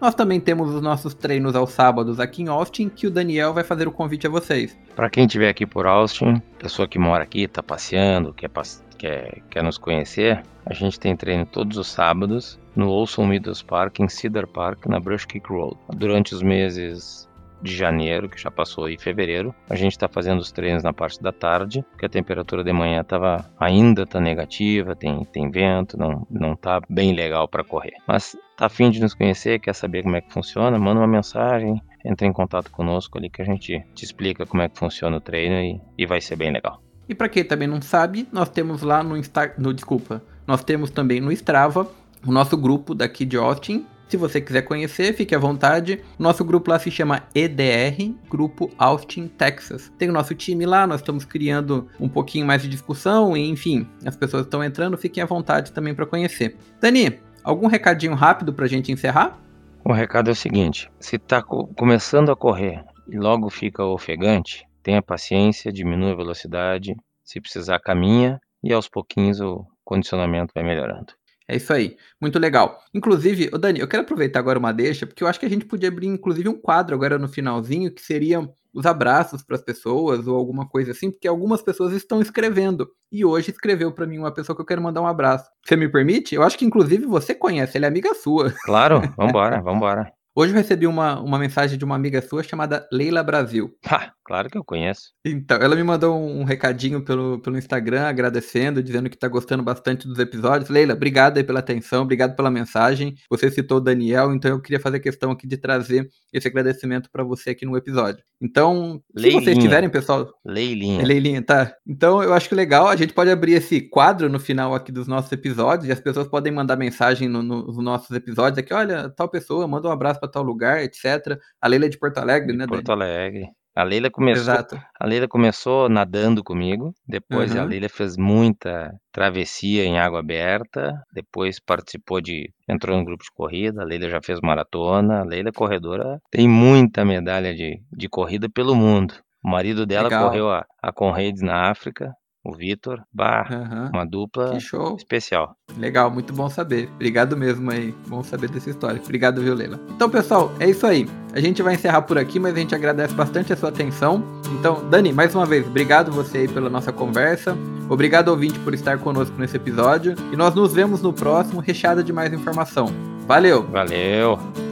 Nós 0.00 0.14
também 0.14 0.38
temos 0.38 0.74
os 0.74 0.82
nossos 0.82 1.14
treinos 1.14 1.56
aos 1.56 1.70
sábados 1.70 2.20
aqui 2.20 2.42
em 2.42 2.48
Austin, 2.48 2.88
que 2.88 3.06
o 3.06 3.10
Daniel 3.10 3.54
vai 3.54 3.64
fazer 3.64 3.88
o 3.88 3.92
convite 3.92 4.26
a 4.26 4.30
vocês. 4.30 4.78
Para 4.94 5.08
quem 5.08 5.24
estiver 5.24 5.48
aqui 5.48 5.64
por 5.66 5.86
Austin, 5.86 6.42
pessoa 6.58 6.86
que 6.86 6.98
mora 6.98 7.24
aqui, 7.24 7.48
tá 7.48 7.62
passeando, 7.62 8.32
quer, 8.34 8.50
quer, 8.98 9.42
quer 9.50 9.62
nos 9.62 9.78
conhecer, 9.78 10.42
a 10.66 10.74
gente 10.74 11.00
tem 11.00 11.16
treino 11.16 11.46
todos 11.46 11.78
os 11.78 11.88
sábados 11.88 12.58
no 12.76 12.90
Olson 12.90 13.26
Meadows 13.26 13.62
Park, 13.62 13.98
em 13.98 14.08
Cedar 14.08 14.46
Park, 14.46 14.86
na 14.86 15.00
Brush 15.00 15.24
Creek 15.24 15.48
Road. 15.48 15.76
Durante 15.96 16.34
os 16.34 16.42
meses 16.42 17.27
de 17.62 17.74
janeiro, 17.74 18.28
que 18.28 18.40
já 18.40 18.50
passou, 18.50 18.88
e 18.88 18.98
fevereiro, 18.98 19.54
a 19.68 19.74
gente 19.74 19.92
está 19.92 20.08
fazendo 20.08 20.40
os 20.40 20.52
treinos 20.52 20.82
na 20.82 20.92
parte 20.92 21.22
da 21.22 21.32
tarde, 21.32 21.84
porque 21.90 22.06
a 22.06 22.08
temperatura 22.08 22.64
de 22.64 22.72
manhã 22.72 23.02
tava, 23.02 23.44
ainda 23.58 24.06
tá 24.06 24.20
negativa, 24.20 24.94
tem, 24.94 25.24
tem 25.26 25.50
vento, 25.50 25.98
não, 25.98 26.26
não 26.30 26.56
tá 26.56 26.80
bem 26.88 27.12
legal 27.12 27.48
para 27.48 27.64
correr. 27.64 27.94
Mas 28.06 28.36
tá 28.56 28.66
afim 28.66 28.90
de 28.90 29.00
nos 29.00 29.14
conhecer, 29.14 29.58
quer 29.58 29.74
saber 29.74 30.02
como 30.02 30.16
é 30.16 30.20
que 30.20 30.32
funciona, 30.32 30.78
manda 30.78 31.00
uma 31.00 31.06
mensagem, 31.06 31.80
entre 32.04 32.26
em 32.26 32.32
contato 32.32 32.70
conosco 32.70 33.18
ali 33.18 33.28
que 33.28 33.42
a 33.42 33.44
gente 33.44 33.84
te 33.94 34.04
explica 34.04 34.46
como 34.46 34.62
é 34.62 34.68
que 34.68 34.78
funciona 34.78 35.16
o 35.16 35.20
treino 35.20 35.56
e, 35.56 35.80
e 35.96 36.06
vai 36.06 36.20
ser 36.20 36.36
bem 36.36 36.52
legal. 36.52 36.80
E 37.08 37.14
para 37.14 37.28
quem 37.28 37.42
também 37.42 37.66
não 37.66 37.80
sabe, 37.80 38.28
nós 38.30 38.48
temos 38.50 38.82
lá 38.82 39.02
no 39.02 39.16
Insta, 39.16 39.54
no 39.58 39.72
desculpa, 39.72 40.22
nós 40.46 40.62
temos 40.62 40.90
também 40.90 41.20
no 41.20 41.32
Strava 41.32 41.88
o 42.26 42.32
nosso 42.32 42.56
grupo 42.56 42.94
daqui 42.94 43.24
de 43.24 43.36
Austin, 43.36 43.86
se 44.08 44.16
você 44.16 44.40
quiser 44.40 44.62
conhecer, 44.62 45.12
fique 45.12 45.34
à 45.34 45.38
vontade. 45.38 46.02
Nosso 46.18 46.44
grupo 46.44 46.70
lá 46.70 46.78
se 46.78 46.90
chama 46.90 47.22
EDR, 47.34 48.14
Grupo 48.28 48.70
Austin, 48.78 49.28
Texas. 49.28 49.92
Tem 49.98 50.08
o 50.08 50.12
nosso 50.12 50.34
time 50.34 50.64
lá, 50.64 50.86
nós 50.86 51.00
estamos 51.00 51.24
criando 51.24 51.88
um 52.00 52.08
pouquinho 52.08 52.46
mais 52.46 52.62
de 52.62 52.68
discussão, 52.68 53.36
e 53.36 53.48
enfim, 53.48 53.86
as 54.04 54.16
pessoas 54.16 54.44
estão 54.44 54.64
entrando, 54.64 54.96
fiquem 54.96 55.22
à 55.22 55.26
vontade 55.26 55.72
também 55.72 55.94
para 55.94 56.06
conhecer. 56.06 56.56
Dani, 56.80 57.20
algum 57.44 57.66
recadinho 57.66 58.14
rápido 58.14 58.52
para 58.52 58.64
a 58.64 58.68
gente 58.68 58.90
encerrar? 58.90 59.38
O 59.84 59.92
recado 59.92 60.30
é 60.30 60.32
o 60.32 60.36
seguinte: 60.36 60.90
se 60.98 61.16
está 61.16 61.42
co 61.42 61.66
começando 61.68 62.30
a 62.30 62.36
correr 62.36 62.84
e 63.08 63.18
logo 63.18 63.50
fica 63.50 63.84
ofegante, 63.84 64.66
tenha 64.82 65.02
paciência, 65.02 65.72
diminua 65.72 66.12
a 66.12 66.16
velocidade, 66.16 66.96
se 67.22 67.40
precisar 67.40 67.78
caminha 67.78 68.40
e 68.62 68.72
aos 68.72 68.88
pouquinhos 68.88 69.40
o 69.40 69.66
condicionamento 69.84 70.52
vai 70.54 70.64
melhorando. 70.64 71.12
É 71.48 71.56
isso 71.56 71.72
aí. 71.72 71.96
Muito 72.20 72.38
legal. 72.38 72.78
Inclusive, 72.92 73.48
ô 73.52 73.56
Dani, 73.56 73.80
eu 73.80 73.88
quero 73.88 74.02
aproveitar 74.02 74.38
agora 74.38 74.58
uma 74.58 74.70
deixa, 74.70 75.06
porque 75.06 75.24
eu 75.24 75.28
acho 75.28 75.40
que 75.40 75.46
a 75.46 75.48
gente 75.48 75.64
podia 75.64 75.88
abrir, 75.88 76.06
inclusive, 76.06 76.46
um 76.46 76.60
quadro 76.60 76.94
agora 76.94 77.18
no 77.18 77.26
finalzinho, 77.26 77.90
que 77.90 78.02
seria 78.02 78.46
os 78.74 78.84
abraços 78.84 79.42
para 79.42 79.56
as 79.56 79.62
pessoas 79.62 80.26
ou 80.26 80.36
alguma 80.36 80.68
coisa 80.68 80.92
assim, 80.92 81.10
porque 81.10 81.26
algumas 81.26 81.62
pessoas 81.62 81.94
estão 81.94 82.20
escrevendo. 82.20 82.88
E 83.10 83.24
hoje 83.24 83.50
escreveu 83.50 83.90
para 83.90 84.06
mim 84.06 84.18
uma 84.18 84.30
pessoa 84.30 84.54
que 84.54 84.60
eu 84.60 84.66
quero 84.66 84.82
mandar 84.82 85.00
um 85.00 85.06
abraço. 85.06 85.50
Você 85.64 85.74
me 85.74 85.88
permite? 85.88 86.34
Eu 86.34 86.42
acho 86.42 86.58
que, 86.58 86.66
inclusive, 86.66 87.06
você 87.06 87.34
conhece, 87.34 87.78
ele 87.78 87.86
é 87.86 87.88
amiga 87.88 88.14
sua. 88.14 88.52
Claro, 88.68 89.00
vambora, 89.16 89.62
vambora. 89.62 90.12
Hoje 90.36 90.52
eu 90.52 90.56
recebi 90.56 90.86
uma, 90.86 91.18
uma 91.20 91.38
mensagem 91.38 91.78
de 91.78 91.84
uma 91.84 91.96
amiga 91.96 92.20
sua 92.20 92.42
chamada 92.42 92.86
Leila 92.92 93.24
Brasil. 93.24 93.74
Ah, 93.84 94.12
claro 94.28 94.50
que 94.50 94.58
eu 94.58 94.62
conheço. 94.62 95.14
Então, 95.24 95.56
ela 95.56 95.74
me 95.74 95.82
mandou 95.82 96.14
um, 96.14 96.44
recadinho 96.44 97.02
pelo, 97.02 97.38
pelo 97.38 97.56
Instagram, 97.56 98.02
agradecendo, 98.02 98.82
dizendo 98.82 99.08
que 99.08 99.16
está 99.16 99.26
gostando 99.26 99.62
bastante 99.62 100.06
dos 100.06 100.18
episódios. 100.18 100.68
Leila, 100.68 100.92
obrigado 100.92 101.38
aí 101.38 101.44
pela 101.44 101.60
atenção, 101.60 102.02
obrigado 102.02 102.36
pela 102.36 102.50
mensagem. 102.50 103.14
Você 103.30 103.50
citou 103.50 103.78
o 103.78 103.80
Daniel, 103.80 104.34
então 104.34 104.50
eu 104.50 104.60
queria 104.60 104.78
fazer 104.78 105.00
questão 105.00 105.30
aqui 105.30 105.46
de 105.46 105.56
trazer 105.56 106.10
esse 106.30 106.46
agradecimento 106.46 107.08
para 107.10 107.24
você 107.24 107.50
aqui 107.50 107.64
no 107.64 107.74
episódio. 107.74 108.22
Então, 108.38 109.02
Leilinha. 109.16 109.40
se 109.40 109.44
vocês 109.46 109.58
tiverem, 109.58 109.88
pessoal. 109.88 110.30
Leilinha. 110.44 111.00
É 111.00 111.04
Leilinha, 111.06 111.42
tá. 111.42 111.74
Então, 111.86 112.22
eu 112.22 112.34
acho 112.34 112.50
que 112.50 112.54
legal, 112.54 112.86
a 112.86 112.96
gente 112.96 113.14
pode 113.14 113.30
abrir 113.30 113.54
esse 113.54 113.80
quadro 113.80 114.28
no 114.28 114.38
final 114.38 114.74
aqui 114.74 114.92
dos 114.92 115.08
nossos 115.08 115.32
episódios 115.32 115.88
e 115.88 115.92
as 115.92 116.00
pessoas 116.00 116.28
podem 116.28 116.52
mandar 116.52 116.76
mensagem 116.76 117.28
no, 117.28 117.42
no, 117.42 117.66
nos 117.66 117.78
nossos 117.78 118.10
episódios 118.14 118.58
aqui. 118.58 118.74
Olha, 118.74 119.08
tal 119.08 119.28
pessoa, 119.28 119.66
manda 119.66 119.88
um 119.88 119.92
abraço 119.92 120.20
para 120.20 120.28
tal 120.28 120.42
lugar, 120.42 120.82
etc. 120.84 121.38
A 121.60 121.66
Leila 121.66 121.86
é 121.86 121.88
de 121.88 121.98
Porto 121.98 122.18
Alegre, 122.18 122.52
de 122.52 122.58
né, 122.58 122.66
Porto? 122.66 122.92
Alegre. 122.92 123.48
A 123.78 123.84
Leila 123.84 124.10
começou, 124.10 124.42
Exato. 124.42 124.82
a 124.98 125.06
Leila 125.06 125.28
começou 125.28 125.88
nadando 125.88 126.42
comigo, 126.42 126.92
depois 127.06 127.54
uhum. 127.54 127.60
a 127.60 127.64
Leila 127.64 127.88
fez 127.88 128.16
muita 128.16 128.92
travessia 129.12 129.84
em 129.84 130.00
água 130.00 130.18
aberta, 130.18 131.00
depois 131.14 131.60
participou 131.60 132.20
de, 132.20 132.52
entrou 132.68 132.98
no 132.98 133.04
grupo 133.04 133.22
de 133.22 133.30
corrida, 133.30 133.80
a 133.80 133.84
Leila 133.84 134.10
já 134.10 134.20
fez 134.20 134.40
maratona, 134.42 135.20
a 135.20 135.24
Leila 135.24 135.50
é 135.50 135.52
corredora, 135.52 136.20
tem 136.28 136.48
muita 136.48 137.04
medalha 137.04 137.54
de, 137.54 137.80
de 137.92 138.08
corrida 138.08 138.48
pelo 138.50 138.74
mundo. 138.74 139.14
O 139.44 139.48
marido 139.48 139.86
dela 139.86 140.08
Legal. 140.08 140.26
correu 140.26 140.50
a, 140.50 140.66
a 140.82 140.92
Conrads 140.92 141.40
na 141.40 141.70
África, 141.70 142.12
o 142.48 142.54
Vitor. 142.54 143.02
Bah, 143.12 143.46
uhum. 143.50 143.90
uma 143.94 144.06
dupla 144.06 144.56
especial. 144.96 145.54
Legal, 145.76 146.10
muito 146.10 146.32
bom 146.32 146.48
saber. 146.48 146.88
Obrigado 146.94 147.36
mesmo 147.36 147.70
aí. 147.70 147.94
Bom 148.06 148.22
saber 148.22 148.48
dessa 148.48 148.70
história. 148.70 149.00
Obrigado, 149.02 149.42
viu, 149.42 149.54
Leila? 149.54 149.78
Então, 149.90 150.08
pessoal, 150.08 150.50
é 150.58 150.68
isso 150.68 150.86
aí. 150.86 151.06
A 151.34 151.40
gente 151.40 151.62
vai 151.62 151.74
encerrar 151.74 152.02
por 152.02 152.16
aqui, 152.16 152.40
mas 152.40 152.54
a 152.54 152.58
gente 152.58 152.74
agradece 152.74 153.14
bastante 153.14 153.52
a 153.52 153.56
sua 153.56 153.68
atenção. 153.68 154.24
Então, 154.58 154.88
Dani, 154.88 155.12
mais 155.12 155.34
uma 155.34 155.44
vez, 155.44 155.66
obrigado 155.66 156.10
você 156.10 156.38
aí 156.38 156.48
pela 156.48 156.70
nossa 156.70 156.90
conversa. 156.90 157.56
Obrigado, 157.88 158.28
ouvinte, 158.28 158.58
por 158.60 158.72
estar 158.72 158.98
conosco 158.98 159.38
nesse 159.38 159.56
episódio. 159.56 160.14
E 160.32 160.36
nós 160.36 160.54
nos 160.54 160.72
vemos 160.72 161.02
no 161.02 161.12
próximo, 161.12 161.60
recheado 161.60 162.02
de 162.02 162.12
mais 162.12 162.32
informação. 162.32 162.86
Valeu! 163.26 163.62
Valeu! 163.64 164.67